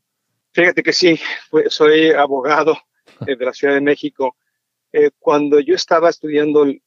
Fíjate 0.53 0.83
que 0.83 0.93
sí, 0.93 1.19
soy 1.67 2.11
abogado 2.11 2.77
eh, 3.27 3.35
de 3.35 3.45
la 3.45 3.53
Ciudad 3.53 3.73
de 3.73 3.81
México. 3.81 4.37
Eh, 4.91 5.09
cuando 5.17 5.59
yo 5.59 5.73
estaba 5.73 6.09
estudiando 6.09 6.67
eh, 6.67 6.79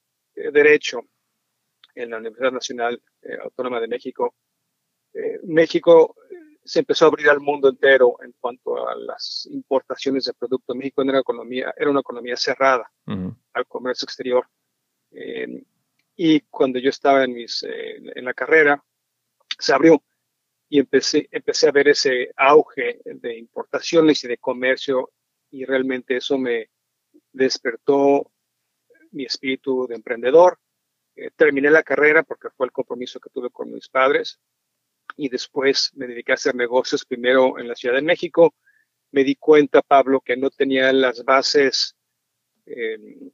Derecho 0.52 1.00
en 1.96 2.11
la 2.11 2.18
Universidad 2.18 2.52
Nacional 2.52 3.02
Autónoma 3.42 3.80
de 3.80 3.88
México, 3.88 4.35
México 5.44 6.14
se 6.62 6.80
empezó 6.80 7.06
a 7.06 7.08
abrir 7.08 7.30
al 7.30 7.40
mundo 7.40 7.70
entero 7.70 8.18
en 8.23 8.35
cuanto 8.38 8.87
a 8.87 8.94
las 8.94 9.49
importaciones 9.50 10.26
de 10.26 10.35
productos. 10.35 10.76
México 10.76 11.00
era 11.00 11.12
una 11.12 11.20
economía, 11.20 11.75
era 11.75 11.90
una 11.90 12.00
economía 12.00 12.37
cerrada 12.37 12.92
al 13.06 13.66
comercio 13.66 14.04
exterior. 14.04 14.46
y 16.14 16.40
cuando 16.42 16.78
yo 16.78 16.90
estaba 16.90 17.25
en, 17.25 17.32
mis, 17.32 17.62
en 17.64 18.25
la 18.26 18.35
carrera, 18.35 18.85
se 19.58 19.73
abrió 19.73 20.02
y 20.68 20.80
empecé, 20.80 21.28
empecé 21.30 21.68
a 21.68 21.73
ver 21.73 21.88
ese 21.88 22.32
auge 22.37 23.00
de 23.04 23.38
importaciones 23.38 24.25
y 24.25 24.28
de 24.28 24.38
comercio 24.38 25.12
y 25.50 25.64
realmente 25.64 26.16
eso 26.16 26.38
me 26.38 26.70
despertó 27.32 28.32
mi 29.12 29.25
espíritu 29.25 29.87
de 29.87 29.94
emprendedor. 29.94 30.58
Eh, 31.14 31.30
terminé 31.37 31.70
la 31.70 31.82
carrera 31.82 32.23
porque 32.23 32.49
fue 32.50 32.66
el 32.66 32.73
compromiso 32.73 33.20
que 33.20 33.30
tuve 33.30 33.50
con 33.50 33.73
mis 33.73 33.88
padres 33.88 34.40
y 35.16 35.28
después 35.28 35.92
me 35.94 36.06
dediqué 36.06 36.32
a 36.32 36.35
hacer 36.35 36.54
negocios 36.54 37.04
primero 37.04 37.58
en 37.58 37.68
la 37.68 37.76
Ciudad 37.76 37.94
de 37.94 38.02
México. 38.02 38.54
Me 39.12 39.23
di 39.23 39.37
cuenta, 39.37 39.82
Pablo, 39.82 40.20
que 40.20 40.37
no 40.37 40.50
tenía 40.50 40.92
las 40.92 41.25
bases 41.25 41.96
em, 42.66 43.30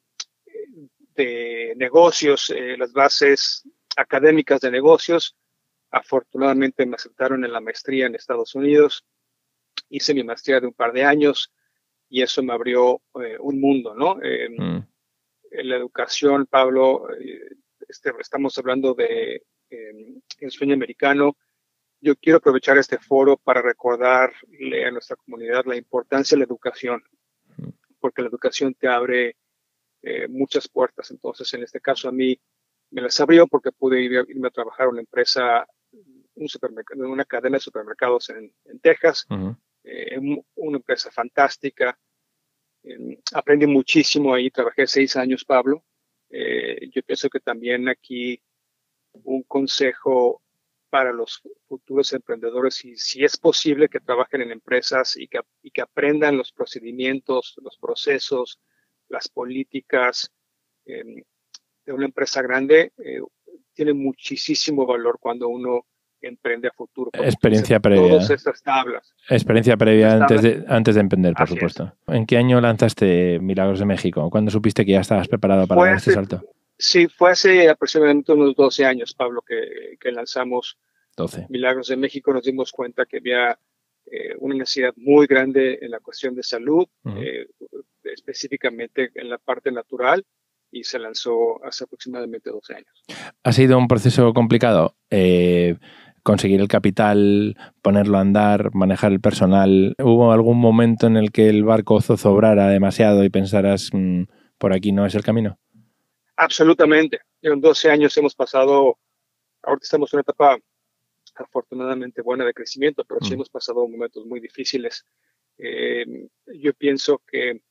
de 1.15 1.75
negocios, 1.77 2.51
eh, 2.51 2.77
las 2.77 2.93
bases 2.93 3.67
académicas 3.97 4.61
de 4.61 4.71
negocios 4.71 5.37
Afortunadamente 5.93 6.87
me 6.87 6.97
aceptaron 6.97 7.45
en 7.45 7.53
la 7.53 7.61
maestría 7.61 8.07
en 8.07 8.15
Estados 8.15 8.55
Unidos. 8.55 9.05
Hice 9.91 10.15
mi 10.15 10.25
maestría 10.25 10.59
de 10.59 10.67
un 10.67 10.73
par 10.73 10.93
de 10.93 11.05
años 11.05 11.53
y 12.09 12.23
eso 12.23 12.43
me 12.43 12.55
abrió 12.55 13.03
eh, 13.23 13.37
un 13.39 13.61
mundo, 13.61 13.95
¿no? 13.95 14.17
Mm. 14.17 14.87
En 15.51 15.69
la 15.69 15.77
educación, 15.77 16.47
Pablo, 16.47 17.11
eh, 17.13 17.57
este, 17.87 18.11
estamos 18.19 18.57
hablando 18.57 18.95
de 18.95 19.45
em, 19.69 20.21
el 20.41 20.51
sueño 20.51 20.75
americano. 20.75 21.37
Yo 22.01 22.17
quiero 22.17 22.39
aprovechar 22.39 22.79
este 22.79 22.99
foro 22.99 23.37
para 23.37 23.61
recordarle 23.61 24.87
a 24.87 24.91
nuestra 24.91 25.17
comunidad 25.17 25.67
la 25.67 25.77
importancia 25.77 26.35
de 26.35 26.39
la 26.39 26.47
educación, 26.47 27.03
mm. 27.59 27.69
porque 28.01 28.23
la 28.23 28.29
educación 28.29 28.75
te 28.75 28.89
abre 28.89 29.37
eh, 30.01 30.27
muchas 30.29 30.69
puertas. 30.69 31.11
Entonces, 31.11 31.53
en 31.53 31.65
este 31.65 31.83
caso, 31.83 32.09
a 32.09 32.13
mí 32.13 32.41
me 32.91 33.03
las 33.03 33.21
abrió 33.21 33.47
porque 33.47 33.73
pude 33.73 34.01
irme 34.01 34.49
a 34.49 34.51
trabajar 34.51 34.87
a 34.87 34.91
una 34.91 35.01
empresa 35.01 35.67
un 36.35 36.49
supermercado, 36.49 37.09
una 37.11 37.25
cadena 37.25 37.57
de 37.57 37.61
supermercados 37.61 38.31
en, 38.31 38.53
Texas, 38.81 39.27
eh, 39.85 40.19
una 40.55 40.77
empresa 40.77 41.11
fantástica. 41.11 41.99
aprendí 43.35 43.67
muchísimo 43.67 44.35
ahí, 44.35 44.51
trabajé 44.51 44.87
seis 44.87 45.17
años, 45.17 45.45
Pablo. 45.45 45.85
Eh, 46.31 46.89
yo 46.91 47.03
pienso 47.03 47.29
que 47.29 47.41
también 47.41 47.89
aquí 47.89 48.43
un 49.13 49.43
consejo 49.43 50.43
para 50.89 51.13
los 51.13 51.41
futuros 51.69 52.13
emprendedores, 52.13 52.85
y 52.85 52.97
si 52.97 53.25
es 53.25 53.39
posible 53.39 53.89
que 53.89 54.01
trabajen 54.01 54.43
en 54.43 54.51
empresas 54.51 55.17
y 55.17 55.27
que, 55.27 55.41
y 55.63 55.71
que 55.71 55.81
aprendan 55.81 56.37
los 56.37 56.53
procedimientos, 56.53 57.55
los 57.63 57.79
procesos, 57.79 58.61
las 59.09 59.29
políticas 59.29 60.31
em, 60.85 61.23
de 61.87 61.93
una 61.93 62.05
empresa 62.05 62.43
grande, 62.43 62.93
eh, 62.99 63.21
tiene 63.75 63.93
muchísimo 63.93 64.87
valor 64.87 65.19
cuando 65.21 65.49
uno 65.49 65.87
emprende 66.21 66.69
a 66.69 66.73
futuro. 66.73 67.11
Experiencia 67.14 67.81
previa. 67.81 68.09
Todas 68.09 68.31
estas 68.31 68.62
tablas. 68.62 69.14
Experiencia 69.29 69.76
previa 69.76 70.14
antes 70.14 70.43
de, 70.43 70.64
antes 70.69 70.95
de 70.95 71.00
emprender, 71.00 71.35
por 71.35 71.49
supuesto. 71.49 71.93
¿En 72.07 72.26
qué 72.26 72.37
año 72.37 72.61
lanzaste 72.61 73.38
Milagros 73.41 73.81
de 73.81 73.87
México? 73.87 74.31
¿Cuándo 74.31 74.50
supiste 74.50 74.85
que 74.85 74.93
ya 74.93 75.00
estabas 75.00 75.29
preparado 75.29 75.67
para 75.67 75.85
dar 75.85 75.97
este 75.97 76.12
salto? 76.12 76.43
Sí, 76.79 77.09
fue 77.09 77.33
hace 77.33 77.69
aproximadamente 77.69 78.33
unos 78.33 78.55
12 78.57 78.85
años, 78.85 79.14
Pablo, 79.14 79.43
que, 79.43 79.97
que 80.00 80.12
lanzamos 80.12 80.79
12. 81.17 81.47
Milagros 81.49 81.88
de 81.88 81.97
México. 81.97 82.33
Nos 82.33 82.45
dimos 82.45 82.73
cuenta 82.73 83.05
que 83.05 83.19
había 83.19 83.59
eh, 84.07 84.35
una 84.38 84.55
necesidad 84.55 84.93
muy 84.97 85.26
grande 85.26 85.79
en 85.81 85.91
la 85.91 86.00
cuestión 86.00 86.35
de 86.35 86.43
salud, 86.43 86.87
eh, 87.17 87.47
específicamente 88.05 89.11
en 89.14 89.29
la 89.29 89.38
parte 89.38 89.71
natural 89.71 90.25
y 90.73 90.85
se 90.85 90.99
lanzó 90.99 91.62
hace 91.64 91.85
aproximadamente 91.85 92.50
12 92.50 92.75
años. 92.75 93.05
¿Ha 93.45 93.52
sido 93.52 93.79
un 93.79 93.87
proceso 93.87 94.33
complicado? 94.33 94.97
Eh, 95.11 95.76
conseguir 96.23 96.61
el 96.61 96.69
capital, 96.69 97.57
ponerlo 97.83 98.17
a 98.19 98.23
andar, 98.23 98.75
manejar 98.75 99.12
el 99.12 99.21
personal. 99.21 99.95
¿Hubo 99.99 100.33
algún 100.33 100.59
momento 100.59 101.07
en 101.07 101.17
el 101.17 101.31
que 101.31 101.49
el 101.49 101.62
barco 101.62 102.00
zozobrara 102.00 102.69
demasiado 102.69 103.23
y 103.23 103.29
pensaras, 103.29 103.91
mm, 103.93 104.25
por 104.59 104.73
aquí 104.73 104.93
no 104.93 105.05
es 105.05 105.14
el 105.14 105.23
camino? 105.23 105.59
Absolutamente. 106.37 107.21
En 107.43 107.61
12 107.61 107.91
años 107.91 108.17
hemos 108.17 108.35
pasado, 108.35 108.99
ahorita 109.62 109.85
estamos 109.85 110.12
en 110.12 110.17
una 110.17 110.23
etapa 110.23 110.59
afortunadamente 111.35 112.23
buena 112.23 112.45
de 112.45 112.55
crecimiento, 112.55 113.05
pero 113.05 113.21
sí 113.23 113.35
hemos 113.35 113.49
pasado 113.49 113.87
momentos 113.87 114.25
muy 114.26 114.41
difíciles. 114.41 115.05
Eh, 115.59 116.29
yo 116.47 116.73
pienso 116.75 117.23
que 117.26 117.62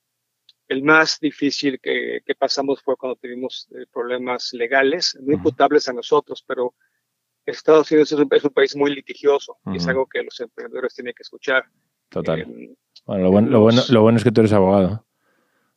el 0.71 0.83
más 0.83 1.19
difícil 1.19 1.79
que, 1.81 2.21
pasamos 2.39 2.81
fue 2.81 2.95
cuando 2.95 3.17
tuvimos 3.17 3.67
eh, 3.71 3.85
problemas 3.91 4.53
legales, 4.53 5.17
no 5.21 5.33
imputables 5.33 5.89
a 5.89 5.93
nosotros, 5.93 6.43
pero 6.47 6.73
Estados 7.45 7.91
Unidos 7.91 8.11
es 8.13 8.43
un, 8.45 8.53
país 8.53 8.75
muy 8.77 8.95
litigioso 8.95 9.57
y 9.65 9.77
es 9.77 9.87
algo 9.87 10.05
que 10.05 10.23
los 10.23 10.39
emprendedores 10.39 10.95
tienen 10.95 11.13
que 11.13 11.23
escuchar. 11.23 11.65
Total. 12.07 12.39
Eh, 12.39 12.73
bueno, 13.05 13.23
lo, 13.23 13.31
bueno, 13.31 13.49
lo, 13.49 13.59
bueno, 13.59 13.81
lo 13.89 14.01
bueno 14.01 14.17
es 14.17 14.23
que 14.23 14.31
tú 14.31 14.41
eres 14.41 14.53
abogado. 14.53 15.05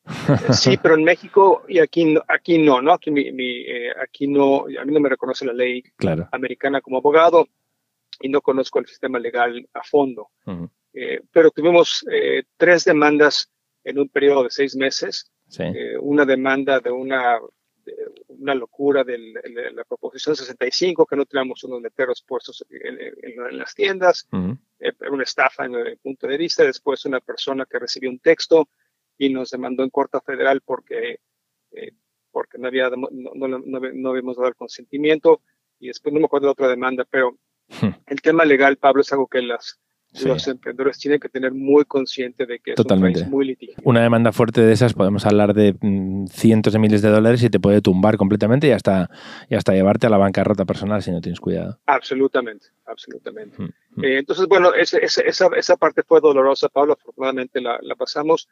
Sí, 0.52 0.76
pero 0.76 0.94
en 0.94 1.02
México 1.02 1.64
y 1.66 1.78
aquí 1.78 2.04
no, 2.04 2.22
aquí 2.28 2.58
no, 2.58 2.82
¿no? 2.82 2.92
Aquí, 2.92 3.10
aquí 4.00 4.28
no, 4.28 4.66
a 4.78 4.84
mí 4.84 4.92
no 4.92 5.00
me 5.00 5.08
reconoce 5.08 5.46
la 5.46 5.54
ley 5.54 5.82
americana 6.30 6.82
como 6.82 6.98
abogado 6.98 7.48
y 8.20 8.28
no 8.28 8.42
conozco 8.42 8.78
el 8.78 8.86
sistema 8.86 9.18
legal 9.18 9.66
a 9.72 9.82
fondo. 9.82 10.28
Eh, 10.92 11.22
pero 11.32 11.50
tuvimos 11.50 12.06
eh, 12.12 12.44
tres 12.56 12.84
demandas 12.84 13.50
en 13.84 13.98
un 13.98 14.08
periodo 14.08 14.44
de 14.44 14.50
seis 14.50 14.74
meses. 14.76 15.30
Eh, 15.58 15.96
una 16.00 16.24
demanda 16.24 16.80
de 16.80 16.90
una, 16.90 17.38
una 18.28 18.54
locura 18.54 19.04
de 19.04 19.18
la 19.72 19.84
proposición 19.84 20.34
65, 20.34 21.06
que 21.06 21.16
no 21.16 21.26
teníamos 21.26 21.62
unos 21.64 21.82
letreros 21.82 22.24
puestos 22.26 22.64
en, 22.70 23.58
las 23.58 23.74
tiendas, 23.74 24.26
una 24.30 25.22
estafa 25.22 25.66
en 25.66 25.74
el 25.74 25.98
punto 25.98 26.26
de 26.26 26.38
vista. 26.38 26.64
Después 26.64 27.04
una 27.04 27.20
persona 27.20 27.66
que 27.66 27.78
recibió 27.78 28.10
un 28.10 28.18
texto 28.18 28.68
y 29.18 29.28
nos 29.28 29.50
demandó 29.50 29.84
en 29.84 29.90
Corte 29.90 30.18
Federal 30.24 30.60
porque, 30.62 31.20
porque 32.32 32.58
no, 32.58 32.68
había, 32.68 32.90
no, 32.90 33.08
no, 33.10 33.58
no, 33.58 34.10
habíamos 34.10 34.36
dado 34.36 34.48
el 34.48 34.56
consentimiento. 34.56 35.42
Y 35.78 35.88
después 35.88 36.12
no 36.12 36.20
me 36.20 36.26
acuerdo 36.26 36.46
de 36.46 36.52
otra 36.52 36.68
demanda, 36.68 37.04
pero 37.08 37.38
Hmm. 37.68 37.90
El 38.06 38.20
tema 38.20 38.44
legal, 38.44 38.76
Pablo, 38.76 39.02
es 39.02 39.12
algo 39.12 39.26
que 39.26 39.42
las, 39.42 39.80
los 40.22 40.46
emprendedores 40.46 40.98
tienen 40.98 41.18
que 41.18 41.28
tener 41.28 41.52
muy 41.52 41.84
consciente 41.84 42.46
de 42.46 42.60
que 42.60 42.72
es 42.72 42.78
un 42.78 43.00
país 43.00 43.26
muy 43.26 43.46
litigioso. 43.46 43.82
Una 43.84 44.02
demanda 44.02 44.32
fuerte 44.32 44.60
de 44.60 44.72
esas, 44.72 44.94
podemos 44.94 45.26
hablar 45.26 45.54
de 45.54 45.76
mm, 45.80 46.26
cientos 46.26 46.72
de 46.72 46.78
miles 46.78 47.02
de 47.02 47.08
dólares 47.08 47.42
y 47.42 47.50
te 47.50 47.58
puede 47.58 47.80
tumbar 47.80 48.16
completamente 48.16 48.68
y 48.68 48.70
hasta, 48.70 49.10
y 49.48 49.54
hasta 49.54 49.72
llevarte 49.72 50.06
a 50.06 50.10
la 50.10 50.18
bancarrota 50.18 50.64
personal 50.64 51.02
si 51.02 51.10
no 51.10 51.20
tienes 51.20 51.40
cuidado. 51.40 51.78
Absolutamente, 51.86 52.68
absolutamente. 52.86 53.56
Hmm, 53.60 53.68
hmm. 53.96 54.04
Eh, 54.04 54.18
entonces, 54.18 54.46
bueno, 54.46 54.72
esa, 54.74 54.98
esa, 54.98 55.76
parte 55.76 56.02
fue 56.02 56.20
dolorosa, 56.20 56.68
Pablo, 56.68 56.92
afortunadamente 56.92 57.60
la, 57.60 57.78
la 57.82 57.96
pasamos. 57.96 58.48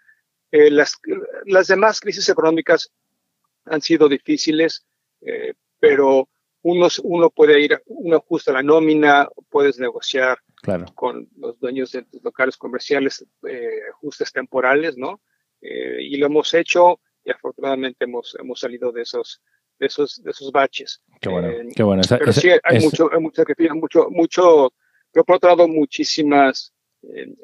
Eh, 0.50 0.70
las, 0.70 0.98
las 1.46 1.68
demás 1.68 2.00
crisis 2.00 2.28
económicas 2.28 2.90
han 3.66 3.80
sido 3.80 4.08
difíciles, 4.08 4.84
eh, 5.20 5.54
pero 5.78 6.28
uno, 6.62 6.88
uno 7.04 7.30
puede 7.30 7.60
ir, 7.60 7.80
uno 7.86 8.16
ajusta 8.16 8.52
la 8.52 8.62
nómina, 8.62 9.28
puedes 9.48 9.78
negociar 9.78 10.38
con 10.94 11.28
los 11.36 11.58
dueños 11.58 11.92
de 11.92 12.02
tus 12.02 12.22
locales 12.22 12.56
comerciales 12.56 13.26
eh, 13.48 13.80
ajustes 13.90 14.32
temporales, 14.32 14.96
¿no? 14.96 15.20
Eh, 15.60 15.98
y 16.00 16.16
lo 16.16 16.26
hemos 16.26 16.52
hecho 16.54 17.00
y 17.24 17.30
afortunadamente 17.30 18.04
hemos, 18.04 18.36
hemos 18.38 18.60
salido 18.60 18.92
de 18.92 19.02
esos, 19.02 19.42
de 19.78 19.86
esos, 19.86 20.22
de 20.22 20.30
esos 20.30 20.50
baches. 20.52 21.02
Qué 21.20 21.28
bueno, 21.28 21.48
eh, 21.48 21.68
qué 21.74 21.82
bueno. 21.82 22.02
pero 22.08 22.32
sí, 22.32 22.50
hay 22.62 22.80
mucho, 22.80 23.10
hay 23.12 23.20
mucho 23.20 23.44
mucho, 23.74 24.10
mucho, 24.10 24.72
pero 25.12 25.24
por 25.24 25.36
otro 25.36 25.50
lado, 25.50 25.68
muchísimas 25.68 26.72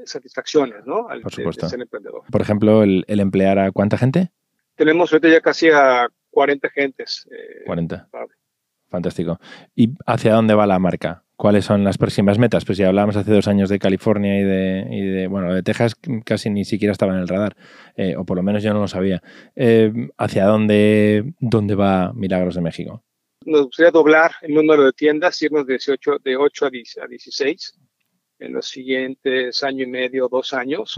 satisfacciones, 0.04 0.86
¿no? 0.86 1.08
Al, 1.08 1.20
por 1.20 1.32
supuesto. 1.32 1.68
ser 1.68 1.80
emprendedor. 1.80 2.22
Por 2.30 2.40
ejemplo, 2.40 2.84
el, 2.84 3.04
el, 3.08 3.18
emplear 3.18 3.58
a 3.58 3.72
cuánta 3.72 3.98
gente? 3.98 4.30
Tenemos 4.76 5.12
ahorita 5.12 5.28
ya 5.28 5.40
casi 5.40 5.68
a 5.68 6.08
40 6.30 6.70
gentes. 6.70 7.28
40. 7.66 8.08
Fantástico. 8.88 9.38
¿Y 9.74 9.90
hacia 10.06 10.34
dónde 10.34 10.54
va 10.54 10.66
la 10.66 10.78
marca? 10.78 11.24
¿Cuáles 11.36 11.66
son 11.66 11.84
las 11.84 11.98
próximas 11.98 12.38
metas? 12.38 12.64
Pues 12.64 12.78
ya 12.78 12.88
hablábamos 12.88 13.16
hace 13.16 13.32
dos 13.32 13.46
años 13.46 13.68
de 13.68 13.78
California 13.78 14.40
y 14.40 14.42
de, 14.42 14.88
y 14.90 15.00
de 15.02 15.26
bueno, 15.28 15.54
de 15.54 15.62
Texas 15.62 15.94
casi 16.24 16.50
ni 16.50 16.64
siquiera 16.64 16.90
estaba 16.90 17.12
en 17.12 17.20
el 17.20 17.28
radar, 17.28 17.54
eh, 17.96 18.16
o 18.16 18.24
por 18.24 18.36
lo 18.36 18.42
menos 18.42 18.62
yo 18.62 18.72
no 18.72 18.80
lo 18.80 18.88
sabía. 18.88 19.22
Eh, 19.54 19.92
¿Hacia 20.16 20.46
dónde, 20.46 21.34
dónde 21.38 21.74
va 21.76 22.12
Milagros 22.12 22.56
de 22.56 22.62
México? 22.62 23.04
Nos 23.44 23.66
gustaría 23.66 23.92
doblar 23.92 24.32
el 24.42 24.54
número 24.54 24.84
de 24.84 24.92
tiendas, 24.92 25.40
irnos 25.40 25.64
de, 25.66 25.74
18, 25.74 26.18
de 26.24 26.36
8 26.36 26.66
a 26.66 26.70
16 27.06 27.78
en 28.40 28.52
los 28.52 28.68
siguientes 28.68 29.62
año 29.62 29.84
y 29.84 29.86
medio, 29.86 30.28
dos 30.28 30.52
años. 30.52 30.96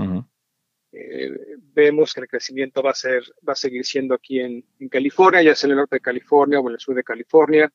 Eh, 0.93 1.31
vemos 1.59 2.15
que 2.15 2.21
el 2.23 2.29
crecimiento 2.29 2.83
va 2.83 2.91
a 2.91 2.95
ser, 2.95 3.23
va 3.47 3.53
a 3.53 3.57
seguir 3.57 3.85
siendo 3.85 4.15
aquí 4.15 4.41
en, 4.41 4.65
en, 4.79 4.89
California, 4.89 5.43
ya 5.43 5.55
sea 5.55 5.69
en 5.69 5.73
el 5.73 5.77
norte 5.79 5.97
de 5.97 6.01
California 6.01 6.61
o 6.61 6.69
en 6.69 6.75
el 6.75 6.81
sur 6.81 6.95
de 6.95 7.05
California. 7.05 7.71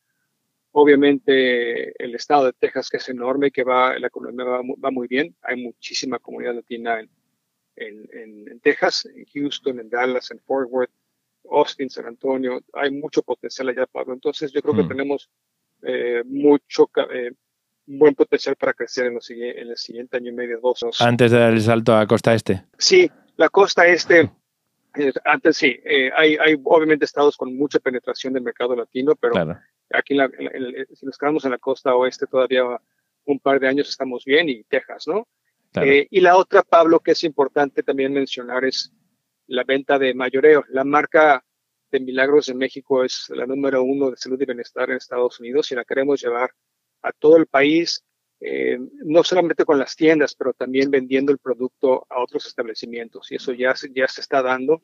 Obviamente 0.77 2.03
el 2.03 2.15
estado 2.15 2.47
de 2.47 2.53
Texas, 2.53 2.89
que 2.89 2.97
es 2.97 3.07
enorme, 3.07 3.49
que 3.49 3.63
va, 3.63 3.97
la 3.97 4.07
economía 4.07 4.43
va, 4.43 4.61
va 4.83 4.91
muy 4.91 5.07
bien. 5.07 5.33
Hay 5.41 5.55
muchísima 5.61 6.19
comunidad 6.19 6.55
latina 6.55 6.99
en, 6.99 7.09
en, 7.77 8.47
en, 8.51 8.59
Texas, 8.59 9.05
en 9.05 9.25
Houston, 9.33 9.79
en 9.79 9.89
Dallas, 9.89 10.31
en 10.31 10.39
Fort 10.41 10.67
Worth, 10.69 10.91
Austin, 11.49 11.89
San 11.89 12.07
Antonio. 12.07 12.59
Hay 12.73 12.91
mucho 12.91 13.21
potencial 13.21 13.69
allá, 13.69 13.85
Pablo. 13.85 14.13
Entonces 14.13 14.51
yo 14.51 14.61
creo 14.61 14.75
que 14.75 14.83
mm. 14.83 14.87
tenemos 14.89 15.29
eh, 15.83 16.23
mucho, 16.25 16.89
eh, 17.09 17.31
buen 17.85 18.13
potencial 18.13 18.57
para 18.57 18.73
crecer 18.73 19.05
en, 19.05 19.17
en 19.29 19.69
el 19.69 19.77
siguiente 19.77 20.17
año 20.17 20.31
y 20.31 20.35
medio, 20.35 20.59
dos 20.59 20.83
años. 20.83 21.01
Antes 21.01 21.31
de 21.31 21.39
dar 21.39 21.53
el 21.53 21.61
salto 21.61 21.95
a 21.95 22.05
costa 22.05 22.33
este. 22.33 22.65
Sí, 22.77 23.09
la 23.37 23.47
costa 23.47 23.87
este, 23.87 24.29
eh, 24.97 25.13
antes 25.25 25.57
sí, 25.57 25.79
eh, 25.83 26.11
hay, 26.15 26.37
hay 26.37 26.59
obviamente 26.63 27.05
estados 27.05 27.37
con 27.37 27.55
mucha 27.55 27.79
penetración 27.79 28.33
del 28.33 28.43
mercado 28.43 28.75
latino, 28.75 29.15
pero 29.15 29.57
aquí 29.91 30.17
si 30.93 31.05
nos 31.05 31.17
quedamos 31.17 31.45
en 31.45 31.51
la 31.51 31.57
costa 31.57 31.95
oeste 31.95 32.25
todavía 32.27 32.63
un 33.25 33.39
par 33.39 33.59
de 33.59 33.67
años 33.67 33.89
estamos 33.89 34.23
bien 34.25 34.49
y 34.49 34.63
Texas, 34.63 35.07
¿no? 35.07 35.27
Eh, 35.81 36.07
y 36.09 36.21
la 36.21 36.37
otra, 36.37 36.63
Pablo, 36.63 37.01
que 37.01 37.11
es 37.11 37.23
importante 37.23 37.83
también 37.83 38.13
mencionar 38.13 38.63
es 38.63 38.93
la 39.47 39.63
venta 39.63 39.99
de 39.99 40.13
mayoreo. 40.13 40.63
La 40.69 40.83
marca 40.83 41.43
de 41.91 41.99
Milagros 41.99 42.45
de 42.45 42.53
México 42.53 43.03
es 43.03 43.29
la 43.29 43.45
número 43.45 43.83
uno 43.83 44.11
de 44.11 44.17
salud 44.17 44.41
y 44.41 44.45
bienestar 44.45 44.89
en 44.89 44.97
Estados 44.97 45.39
Unidos 45.39 45.71
y 45.71 45.75
la 45.75 45.83
queremos 45.83 46.21
llevar 46.21 46.51
a 47.01 47.11
todo 47.11 47.37
el 47.37 47.47
país, 47.47 48.03
eh, 48.39 48.77
no 49.03 49.23
solamente 49.23 49.65
con 49.65 49.77
las 49.77 49.95
tiendas, 49.95 50.35
pero 50.35 50.53
también 50.53 50.89
vendiendo 50.89 51.31
el 51.31 51.39
producto 51.39 52.05
a 52.09 52.21
otros 52.21 52.45
establecimientos. 52.45 53.31
Y 53.31 53.35
eso 53.35 53.51
ya, 53.51 53.73
ya 53.93 54.07
se 54.07 54.21
está 54.21 54.41
dando, 54.41 54.81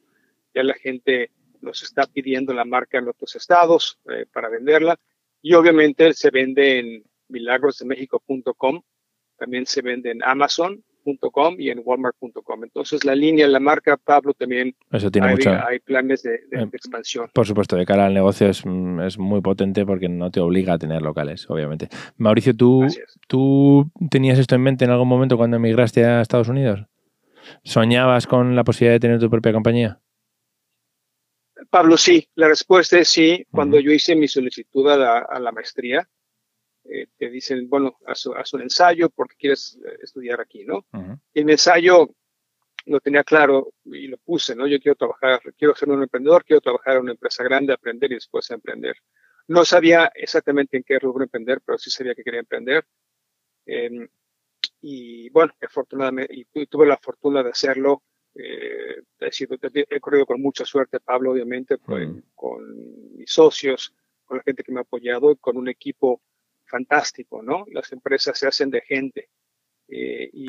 ya 0.54 0.64
la 0.64 0.74
gente 0.74 1.32
nos 1.62 1.84
está 1.84 2.06
pidiendo 2.06 2.54
la 2.54 2.66
marca 2.66 2.98
en 2.98 3.08
otros 3.08 3.36
estados 3.36 4.00
eh, 4.10 4.26
para 4.32 4.50
venderla. 4.50 5.00
Y 5.42 5.54
obviamente 5.54 6.14
se 6.14 6.30
vende 6.30 6.80
en 6.80 7.04
milagrosdemexico.com, 7.30 8.82
también 9.38 9.66
se 9.66 9.82
vende 9.82 10.12
en 10.12 10.24
Amazon 10.24 10.84
y 11.58 11.70
en 11.70 11.82
walmart.com. 11.84 12.64
Entonces 12.64 13.04
la 13.06 13.16
línea, 13.16 13.48
la 13.48 13.60
marca 13.60 13.98
Pablo 13.98 14.34
también 14.34 14.76
Eso 14.92 15.10
tiene 15.10 15.30
hay, 15.30 15.38
hay 15.68 15.80
planes 15.80 16.24
de, 16.24 16.36
eh, 16.36 16.68
expansión. 16.74 17.30
Por 17.34 17.48
supuesto, 17.48 17.76
de 17.76 17.86
cara 17.86 18.06
al 18.06 18.14
negocio 18.14 18.48
es, 18.48 18.64
es, 19.06 19.18
muy 19.18 19.42
potente 19.42 19.86
porque 19.86 20.10
no 20.10 20.32
te 20.32 20.40
obliga 20.40 20.74
a 20.74 20.78
tener 20.78 21.02
locales, 21.02 21.50
obviamente. 21.50 21.90
Mauricio, 22.18 22.56
¿tú, 22.56 22.86
¿tú 23.28 23.90
tenías 24.10 24.40
esto 24.40 24.56
en 24.56 24.62
mente 24.62 24.86
en 24.86 24.92
algún 24.92 25.08
momento 25.08 25.38
cuando 25.38 25.58
emigraste 25.58 26.06
a 26.06 26.22
Estados 26.22 26.50
Unidos? 26.50 26.86
¿Soñabas 27.64 28.28
con 28.28 28.56
la 28.56 28.64
posibilidad 28.64 28.96
de 28.96 29.00
tener 29.00 29.20
tu 29.20 29.30
propia 29.30 29.54
compañía? 29.54 30.00
Pablo, 31.72 31.98
sí. 31.98 32.28
La 32.36 32.48
respuesta 32.48 33.00
es 33.00 33.10
sí. 33.10 33.46
Cuando 33.50 33.80
yo 33.80 33.92
hice 33.92 34.16
mi 34.16 34.28
solicitud 34.28 34.88
a 34.90 35.40
la 35.40 35.52
maestría, 35.52 36.08
eh, 36.84 37.08
te 37.16 37.30
dicen, 37.30 37.70
bueno, 37.70 37.98
haz, 38.06 38.26
un 38.54 38.62
ensayo 38.62 39.10
porque 39.10 39.36
quieres 39.38 39.80
eh, 39.86 39.98
estudiar 40.02 40.42
aquí, 40.42 40.66
¿no? 40.66 40.86
Mi 40.92 41.52
ensayo 41.52 42.10
lo 42.86 43.00
tenía 43.00 43.24
claro 43.24 43.74
y 43.86 44.08
lo 44.08 44.18
puse, 44.18 44.56
¿no? 44.56 44.66
Yo 44.66 44.80
quiero 44.80 44.96
trabajar, 44.96 45.42
quiero 45.58 45.76
ser 45.76 45.90
un 45.90 46.02
emprendedor, 46.02 46.44
quiero 46.44 46.60
trabajar 46.60 46.96
en 46.96 47.04
una 47.04 47.12
empresa 47.12 47.44
grande, 47.44 47.74
aprender 47.74 48.12
y 48.12 48.16
después 48.16 48.50
emprender. 48.50 48.96
No 49.48 49.64
sabía 49.64 50.12
exactamente 50.16 50.78
en 50.78 50.84
qué 50.84 50.98
rubro 50.98 51.24
emprender, 51.24 51.62
pero 51.64 51.78
sí 51.78 51.92
sabía 51.92 52.16
que 52.16 52.24
quería 52.24 52.40
emprender. 52.40 52.86
Em, 53.66 54.08
y 54.82 55.30
bueno, 55.30 55.54
afortunadamente, 55.62 56.34
y 56.54 56.66
tuve 56.66 56.88
la 56.88 56.98
fortuna 56.98 57.44
de 57.44 57.52
hacerlo. 57.52 58.04
Eh, 58.36 59.02
he, 59.20 59.32
sido, 59.32 59.58
he 59.62 60.00
corrido 60.00 60.26
con 60.26 60.42
mucha 60.42 60.66
suerte, 60.66 61.00
Pablo, 61.00 61.32
obviamente, 61.32 61.78
con, 61.78 62.24
con 62.34 63.18
mis 63.18 63.32
socios, 63.32 63.94
con 64.26 64.38
la 64.38 64.44
gente 64.44 64.64
que 64.64 64.72
me 64.72 64.80
ha 64.80 64.84
apoyado, 64.84 65.36
con 65.36 65.58
un 65.58 65.68
equipo 65.68 66.22
fantástico, 66.66 67.44
¿no? 67.44 67.66
Las 67.72 67.92
empresas 67.92 68.40
se 68.40 68.48
hacen 68.48 68.70
de 68.70 68.82
gente. 68.82 69.30
Eh, 69.90 70.30
y 70.34 70.48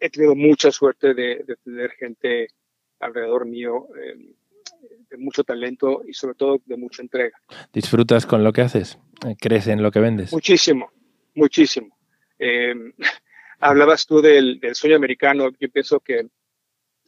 he, 0.00 0.10
tenido 0.10 0.34
mucha 0.34 0.72
suerte 0.72 1.14
de, 1.14 1.44
tener 1.62 1.90
gente 1.92 2.48
alrededor 2.98 3.44
mío 3.44 3.88
eh, 3.94 4.34
de 5.10 5.16
mucho 5.18 5.44
talento 5.44 6.02
y 6.06 6.14
sobre 6.14 6.34
todo 6.34 6.60
de 6.64 6.76
mucha 6.78 7.02
entrega. 7.02 7.38
¿Disfrutas 7.72 8.24
con 8.24 8.42
lo 8.42 8.52
que 8.52 8.62
haces? 8.62 8.98
¿Crees 9.38 9.66
en 9.66 9.82
lo 9.82 9.90
que 9.90 10.00
vendes? 10.00 10.32
Muchísimo, 10.32 10.90
muchísimo. 11.34 11.96
Eh, 12.38 12.74
hablabas 13.60 14.06
tú 14.06 14.22
del, 14.22 14.60
sueño 14.72 14.96
americano. 14.96 15.50
Yo 15.60 15.68
pienso 15.70 16.00
que 16.00 16.26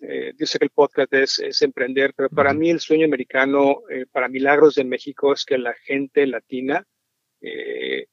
eh, 0.00 0.32
yo 0.38 0.46
sé 0.46 0.58
que 0.58 0.66
el 0.66 0.70
podcast 0.70 1.12
es, 1.12 1.62
emprender, 1.62 2.14
pero 2.14 2.28
para 2.28 2.54
mí 2.54 2.70
el 2.70 2.80
sueño 2.80 3.04
americano, 3.06 3.82
eh, 3.90 4.06
para 4.10 4.28
Milagros 4.28 4.76
de 4.76 4.84
México, 4.84 5.32
es 5.32 5.44
que 5.44 5.58
la 5.58 5.74
gente 5.74 6.26
latina 6.26 6.86
eh, 7.40 8.06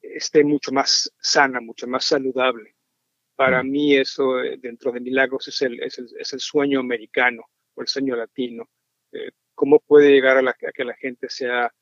esté 0.00 0.44
mucho 0.44 0.72
más 0.72 1.12
sana, 1.18 1.60
mucho 1.60 1.86
más 1.86 2.04
saludable. 2.04 2.76
Para 3.34 3.62
mí 3.62 3.96
eso 3.96 4.34
dentro 4.58 4.92
de 4.92 5.00
Milagros 5.00 5.48
es 5.48 5.62
el, 5.62 5.82
es 5.82 6.32
el, 6.32 6.38
sueño 6.38 6.80
americano 6.80 7.42
o 7.74 7.80
el 7.80 7.88
sueño 7.88 8.14
latino. 8.14 8.68
¿Cómo 9.54 9.80
puede 9.80 10.10
llegar 10.10 10.36
a, 10.36 10.72
que 10.72 10.84
la 10.84 10.94
gente 10.94 11.28
sea, 11.28 11.72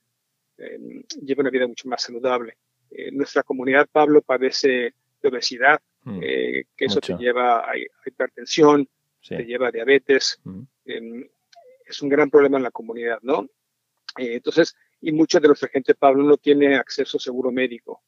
em, 0.57 1.03
lleve 1.21 1.43
una 1.43 1.51
vida 1.51 1.67
mucho 1.67 1.89
más 1.89 2.03
saludable? 2.03 2.57
nuestra 3.13 3.43
comunidad, 3.45 3.89
Pablo, 3.93 4.21
padece 4.23 4.95
de 5.23 5.29
obesidad, 5.29 5.81
mm. 6.03 6.21
que 6.21 6.65
eso 6.79 7.01
te 7.01 7.15
lleva 7.15 7.61
a 7.61 7.77
hipertensión, 8.07 8.89
te 9.27 9.45
lleva 9.45 9.69
a 9.69 9.73
diabetes. 9.73 10.41
Em, 10.85 11.29
es 11.85 12.03
un 12.03 12.09
gran 12.09 12.31
problema 12.31 12.57
en 12.57 12.63
la 12.63 12.71
comunidad, 12.71 13.19
¿no? 13.23 13.49
Eh, 14.19 14.35
entonces, 14.35 14.77
y 15.01 15.13
mucha 15.13 15.41
de 15.41 15.49
nuestra 15.49 15.69
gente, 15.69 15.95
Pablo, 15.95 16.23
no 16.23 16.37
tiene 16.37 16.77
acceso 16.77 17.17
a 17.17 17.21
seguro 17.21 17.51
médico. 17.51 18.03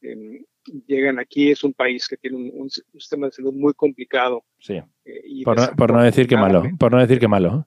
Em, 0.00 0.44
llegan 0.86 1.18
aquí, 1.18 1.50
es 1.50 1.64
un 1.64 1.72
país 1.72 2.06
que 2.08 2.16
tiene 2.16 2.36
un, 2.36 2.70
sistema 2.70 3.26
de 3.26 3.32
salud 3.32 3.52
muy 3.52 3.74
complicado. 3.74 4.44
Sí. 4.58 4.80
Eh, 5.04 5.42
por, 5.44 5.92
no, 5.92 6.02
decir 6.02 6.26
que 6.26 6.36
malo, 6.36 6.62
por 6.78 6.92
no 6.92 6.98
decir 6.98 7.18
que 7.18 7.28
malo. 7.28 7.66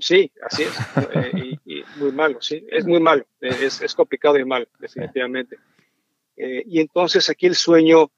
sí, 0.00 0.30
así 0.42 0.62
es. 0.64 0.78
Eh, 1.14 1.58
y, 1.64 1.82
muy 1.96 2.12
malo, 2.12 2.40
sí. 2.40 2.64
Es 2.70 2.86
muy 2.86 3.00
malo. 3.00 3.26
Es, 3.40 3.82
es 3.82 3.94
complicado 3.94 4.38
y 4.38 4.44
malo, 4.44 4.66
definitivamente. 4.78 5.56
y 6.36 6.80
entonces 6.80 7.28
aquí 7.28 7.46
el 7.46 7.54
sueño, 7.54 8.10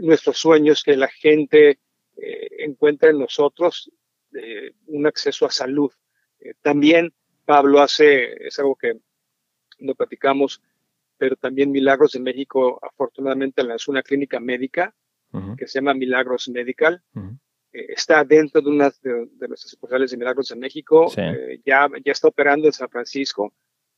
nuestro 0.00 0.32
sueño 0.32 0.72
es 0.72 0.82
que 0.82 0.96
la 0.96 1.08
gente 1.08 1.78
eh, 2.16 2.48
encuentra 2.58 3.10
en 3.10 3.18
nosotros 3.18 3.90
eh, 4.34 4.72
un 4.86 5.06
acceso 5.06 5.46
a 5.46 5.50
salud. 5.50 5.92
Eh, 6.40 6.54
también 6.62 7.12
Pablo 7.44 7.80
hace, 7.80 8.46
es 8.46 8.58
algo 8.58 8.74
que 8.74 8.98
no 9.78 9.94
platicamos, 9.94 10.62
pero 11.18 11.36
también 11.36 11.70
Milagros 11.70 12.12
de 12.12 12.20
México 12.20 12.78
afortunadamente 12.82 13.62
lanzó 13.62 13.90
una 13.90 14.02
clínica 14.02 14.40
médica 14.40 14.94
que 15.58 15.66
se 15.66 15.80
llama 15.80 15.92
Milagros 15.92 16.48
Medical. 16.48 17.02
está 17.72 18.24
dentro 18.24 18.62
de 18.62 18.70
una 18.70 18.90
de, 19.02 19.48
nuestras 19.48 19.70
sucursales 19.70 20.10
de 20.10 20.16
Milagros 20.16 20.48
de 20.48 20.56
México. 20.56 21.12
ya, 21.62 21.88
ya 22.02 22.12
está 22.12 22.28
operando 22.28 22.66
en 22.66 22.72
San 22.72 22.88
Francisco 22.88 23.52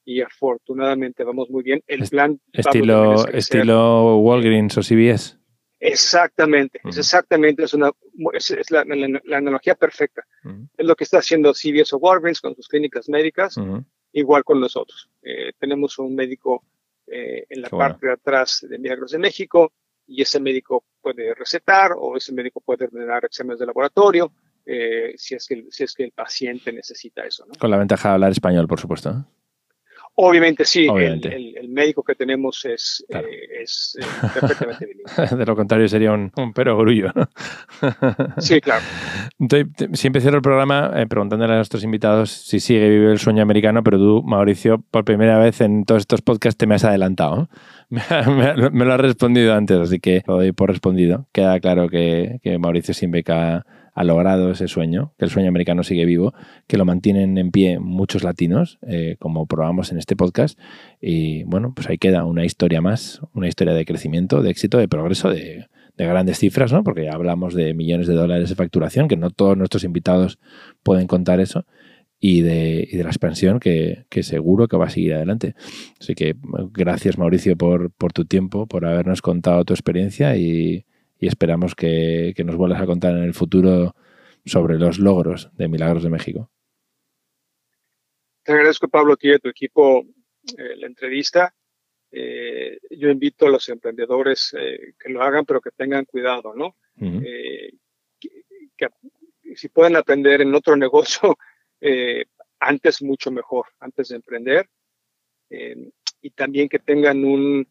y 0.05 0.21
afortunadamente 0.21 1.23
vamos 1.23 1.49
muy 1.49 1.63
bien. 1.63 1.83
El 1.87 2.09
plan... 2.09 2.41
Estilo, 2.53 3.29
estilo 3.29 4.17
Walgreens 4.19 4.79
o 4.79 4.81
CVS. 4.81 5.38
Exactamente, 5.81 6.81
es 6.85 6.99
exactamente, 6.99 7.63
es, 7.63 7.73
una, 7.75 7.93
es, 8.33 8.71
la, 8.71 8.81
analogía 8.81 9.75
perfecta. 9.75 10.25
Es 10.77 10.87
lo 10.87 10.97
que 10.97 11.05
está 11.05 11.19
haciendo 11.19 11.53
CVS 11.53 11.95
o 11.95 11.99
Walgreens 11.99 12.41
con 12.41 12.55
sus 12.57 12.67
clínicas 12.69 13.09
médicas, 13.09 13.57
igual 14.13 14.45
con 14.45 14.61
nosotros. 14.61 15.09
Eh, 15.23 15.53
tenemos 15.59 15.99
un 15.99 16.15
médico 16.15 16.65
eh, 17.07 17.47
en 17.49 17.63
la 17.63 17.69
parte 17.69 18.07
de 18.07 18.13
atrás 18.13 18.67
de 18.69 18.79
Milagros 18.79 19.13
de 19.13 19.19
México 19.19 19.73
y 20.07 20.23
ese 20.23 20.41
médico 20.41 20.85
puede 21.01 21.35
recetar 21.35 21.93
o 21.97 22.17
ese 22.17 22.33
médico 22.33 22.61
puede 22.61 22.87
ordenar 22.87 23.25
exámenes 23.25 23.59
de 23.59 23.67
laboratorio 23.67 24.33
eh, 24.71 25.15
si, 25.17 25.35
es 25.35 25.47
que, 25.47 25.65
si 25.71 25.85
es 25.85 25.95
que 25.95 26.05
el 26.05 26.13
paciente 26.13 26.73
necesita 26.73 27.25
eso. 27.25 27.47
Con 27.59 27.71
la 27.71 27.79
ventaja 27.79 28.09
de 28.09 28.15
hablar 28.15 28.33
español, 28.33 28.69
por 28.69 28.79
supuesto. 28.79 29.25
Obviamente 30.21 30.65
sí, 30.65 30.89
El, 30.89 31.69
médico 31.69 32.03
que 32.03 32.17
tenemos 32.17 32.65
es, 32.65 33.05
eh, 33.09 33.63
es 33.63 33.97
eh, 34.01 34.05
perfectamente 34.35 34.87
bilingüe. 35.17 35.39
De 35.39 35.47
lo 35.47 35.55
contrario 35.55 35.87
sería 35.87 36.11
un, 36.11 36.33
un 36.37 36.53
pero 36.53 36.77
grullo. 36.77 37.13
sí, 38.39 38.61
claro. 38.61 38.83
Entonces, 39.39 39.69
siempre 39.93 40.21
cierro 40.21 40.39
el 40.39 40.43
programa 40.43 40.91
eh, 40.97 41.07
preguntándole 41.07 41.53
a 41.53 41.57
nuestros 41.57 41.85
invitados 41.85 42.31
si 42.31 42.59
sigue 42.59 42.91
vive 42.91 43.13
el 43.13 43.21
sueño 43.21 43.43
americano, 43.43 43.85
pero 43.85 43.97
tú, 43.97 44.25
Mauricio, 44.25 44.83
por 44.91 45.05
primera 45.05 45.39
vez 45.39 45.61
en 45.61 45.85
todos 45.85 46.01
estos 46.01 46.21
podcasts 46.21 46.59
te 46.59 46.67
me 46.67 46.75
has 46.75 46.85
adelantado. 46.85 47.49
Me, 47.89 48.85
lo 48.85 48.95
has 48.95 49.01
respondido 49.01 49.55
antes, 49.55 49.79
así 49.79 50.01
que 50.01 50.23
lo 50.27 50.35
doy 50.35 50.51
por 50.51 50.69
respondido. 50.69 51.29
Queda 51.33 51.61
claro 51.61 51.89
que, 51.89 52.41
que 52.43 52.59
Mauricio 52.59 52.93
Simbeca 52.93 53.65
ha 53.99 54.05
logrado 54.05 54.53
ese 54.53 54.69
sueño, 54.69 55.13
que 55.19 55.25
el 55.25 55.31
sueño 55.33 55.49
americano 55.49 55.83
sigue 55.83 56.05
vivo, 56.05 56.33
que 56.69 56.77
lo 56.77 56.85
mantienen 56.85 57.37
en 57.37 57.51
pie 57.51 57.81
muchos 57.81 58.23
latinos, 58.23 58.79
eh, 58.87 59.17
como 59.19 59.47
probamos 59.47 59.91
en 59.91 59.99
este 59.99 60.15
podcast. 60.15 60.57
Y 61.01 61.43
bueno, 61.43 61.73
pues 61.75 61.89
ahí 61.89 61.99
queda 61.99 62.25
una 62.25 62.45
historia 62.45 62.81
más, 62.81 63.21
una 63.35 63.49
historia 63.49 63.75
de 63.75 63.85
crecimiento, 63.85 64.41
de 64.41 64.51
éxito, 64.51 64.79
de 64.79 64.87
progreso, 64.87 65.31
de, 65.31 65.67
grandes 65.97 66.39
cifras, 66.39 66.73
¿no? 66.73 66.85
Porque 66.85 67.07
ya 67.07 67.13
hablamos 67.13 67.55
de 67.55 67.75
millones 67.75 68.07
de 68.07 68.15
dólares 68.15 68.49
de 68.49 68.55
facturación, 68.55 69.09
que 69.09 69.17
no 69.17 69.31
todos 69.31 69.57
nuestros 69.57 69.83
invitados 69.83 70.39
pueden 70.85 71.09
contar 71.09 71.41
eso. 71.41 71.67
Y 72.21 72.43
de, 72.43 72.89
la 73.03 73.09
expansión 73.09 73.59
que, 73.59 74.05
seguro 74.23 74.69
que 74.69 74.77
va 74.77 74.87
a 74.87 74.91
seguir 74.91 75.15
adelante. 75.15 75.57
Así 76.01 76.15
que 76.15 76.37
gracias 76.73 77.19
Mauricio 77.19 77.57
por 77.57 78.13
tu 78.13 78.27
tiempo, 78.27 78.69
por 78.69 78.87
habernos 78.87 79.23
contado 79.23 79.65
tu 79.65 79.75
experiencia 79.75 80.37
y, 80.37 80.85
y 81.19 81.27
esperamos 81.27 81.75
que, 81.75 82.35
nos 82.45 82.57
vuelvas 82.57 82.81
a 82.81 82.87
contar 82.87 83.17
en 83.17 83.25
el 83.25 83.35
futuro 83.35 83.95
sobre 84.45 84.79
los 84.79 84.99
logros 84.99 85.51
de 85.55 85.69
Milagros 85.69 86.03
de 86.03 86.11
México. 86.11 86.51
Te 88.43 88.53
agradezco, 88.53 88.89
Pablo, 88.89 89.15
a 89.15 89.17
ti 89.17 89.29
y 89.29 89.33
a 89.33 89.39
tu 89.39 89.49
equipo 89.49 90.07
eh, 90.57 90.77
la 90.77 90.87
entrevista. 90.87 91.55
Eh, 92.11 92.79
yo 92.91 93.11
invito 93.11 93.47
a 93.47 93.51
los 93.51 93.69
emprendedores 93.69 94.55
eh, 94.59 94.95
que 94.99 95.11
lo 95.11 95.23
hagan, 95.23 95.45
pero 95.45 95.61
que 95.61 95.71
tengan 95.71 96.07
cuidado, 96.07 96.55
¿no? 96.55 96.77
que, 96.99 98.89
si 99.55 99.69
pueden 99.69 99.97
aprender 99.97 100.41
en 100.41 100.55
otro 100.55 100.77
negocio, 100.85 101.37
antes 102.61 103.03
mucho 103.03 103.31
mejor, 103.31 103.67
antes 103.81 104.09
de 104.09 104.17
emprender. 104.17 104.69
y 106.21 106.31
también 106.31 106.69
que 106.69 106.79
tengan 106.79 107.25
un, 107.25 107.67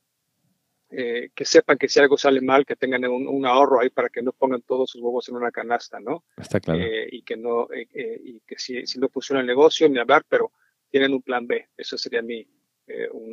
eh, 0.89 1.32
que 1.36 1.43
sepan 1.43 1.78
que 1.78 1.89
si 1.89 2.00
algo 2.00 2.17
sale 2.17 2.39
mal, 2.39 2.65
que 2.65 2.76
tengan 2.76 3.04
un, 3.06 3.45
ahorro 3.45 3.82
ahí 3.82 3.89
para 3.89 4.08
que 4.08 4.21
no 4.21 4.32
pongan 4.32 4.62
todos 4.62 4.89
sus 4.89 5.02
huevos 5.02 5.28
en 5.28 5.36
una 5.36 5.52
canasta, 5.52 6.00
¿no? 6.00 6.23
Está 6.38 6.60
claro. 6.60 6.80
Eh, 6.82 7.10
y 7.12 7.23
que 7.23 7.36
no, 7.36 7.67
eh, 7.73 8.21
y 8.23 8.39
que 8.41 8.58
si, 8.58 8.86
si, 8.88 9.00
no 9.00 9.10
funciona 9.10 9.41
el 9.41 9.47
negocio, 9.47 9.89
ni 9.89 10.00
hablar, 10.00 10.23
pero 10.30 10.52
tienen 10.89 11.13
un 11.13 11.21
plan 11.21 11.45
B. 11.45 11.67
Eso 11.76 11.97
sería 11.97 12.21
mi, 12.21 12.47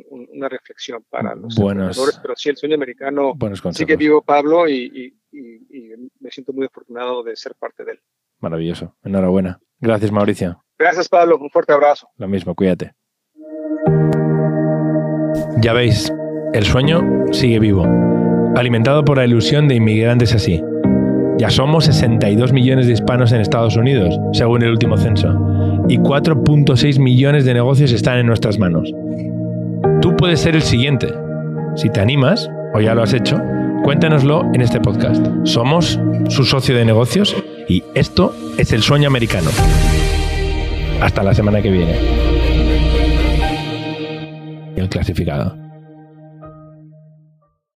una 0.09 0.49
reflexión 0.49 1.05
para 1.09 1.33
los 1.33 1.55
buenos, 1.55 2.19
Pero 2.21 2.35
sí, 2.35 2.49
el 2.49 2.57
sueño 2.57 2.75
americano 2.75 3.37
sigue 3.71 3.95
vivo, 3.95 4.21
Pablo, 4.21 4.67
y, 4.67 5.17
me 5.31 6.31
siento 6.31 6.53
muy 6.53 6.65
afortunado 6.65 7.23
de 7.23 7.35
ser 7.35 7.55
parte 7.55 7.85
de 7.85 7.93
él. 7.93 7.99
Maravilloso. 8.39 8.95
Enhorabuena. 9.03 9.59
Gracias, 9.79 10.11
Mauricio. 10.11 10.63
Gracias, 10.77 11.07
Pablo. 11.07 11.37
Un 11.37 11.49
fuerte 11.49 11.71
abrazo. 11.71 12.09
Lo 12.17 12.27
mismo, 12.27 12.53
cuídate. 12.53 12.93
Ya 15.61 15.73
veis, 15.73 16.11
el 16.55 16.63
sueño 16.63 17.03
sigue 17.31 17.59
vivo, 17.59 17.85
alimentado 18.55 19.03
por 19.03 19.17
la 19.17 19.25
ilusión 19.25 19.67
de 19.67 19.75
inmigrantes 19.75 20.33
así. 20.33 20.63
Ya 21.37 21.49
somos 21.49 21.83
62 21.83 22.53
millones 22.53 22.87
de 22.87 22.93
hispanos 22.93 23.33
en 23.33 23.41
Estados 23.41 23.75
Unidos, 23.75 24.17
según 24.31 24.63
el 24.63 24.69
último 24.69 24.95
censo, 24.95 25.27
y 25.89 25.97
4.6 25.97 26.97
millones 26.99 27.43
de 27.43 27.53
negocios 27.53 27.91
están 27.91 28.19
en 28.19 28.27
nuestras 28.27 28.57
manos. 28.57 28.89
Tú 30.01 30.15
puedes 30.15 30.39
ser 30.39 30.55
el 30.55 30.61
siguiente. 30.61 31.13
Si 31.75 31.89
te 31.89 31.99
animas, 31.99 32.49
o 32.73 32.79
ya 32.79 32.95
lo 32.95 33.03
has 33.03 33.13
hecho, 33.13 33.37
cuéntanoslo 33.83 34.49
en 34.53 34.61
este 34.61 34.79
podcast. 34.79 35.27
Somos 35.43 35.99
su 36.29 36.45
socio 36.45 36.73
de 36.73 36.85
negocios 36.85 37.35
y 37.67 37.83
esto 37.95 38.33
es 38.57 38.71
el 38.71 38.81
sueño 38.81 39.09
americano. 39.09 39.49
Hasta 41.01 41.21
la 41.21 41.33
semana 41.33 41.61
que 41.61 41.69
viene. 41.69 41.95
El 44.77 44.87
clasificado. 44.87 45.64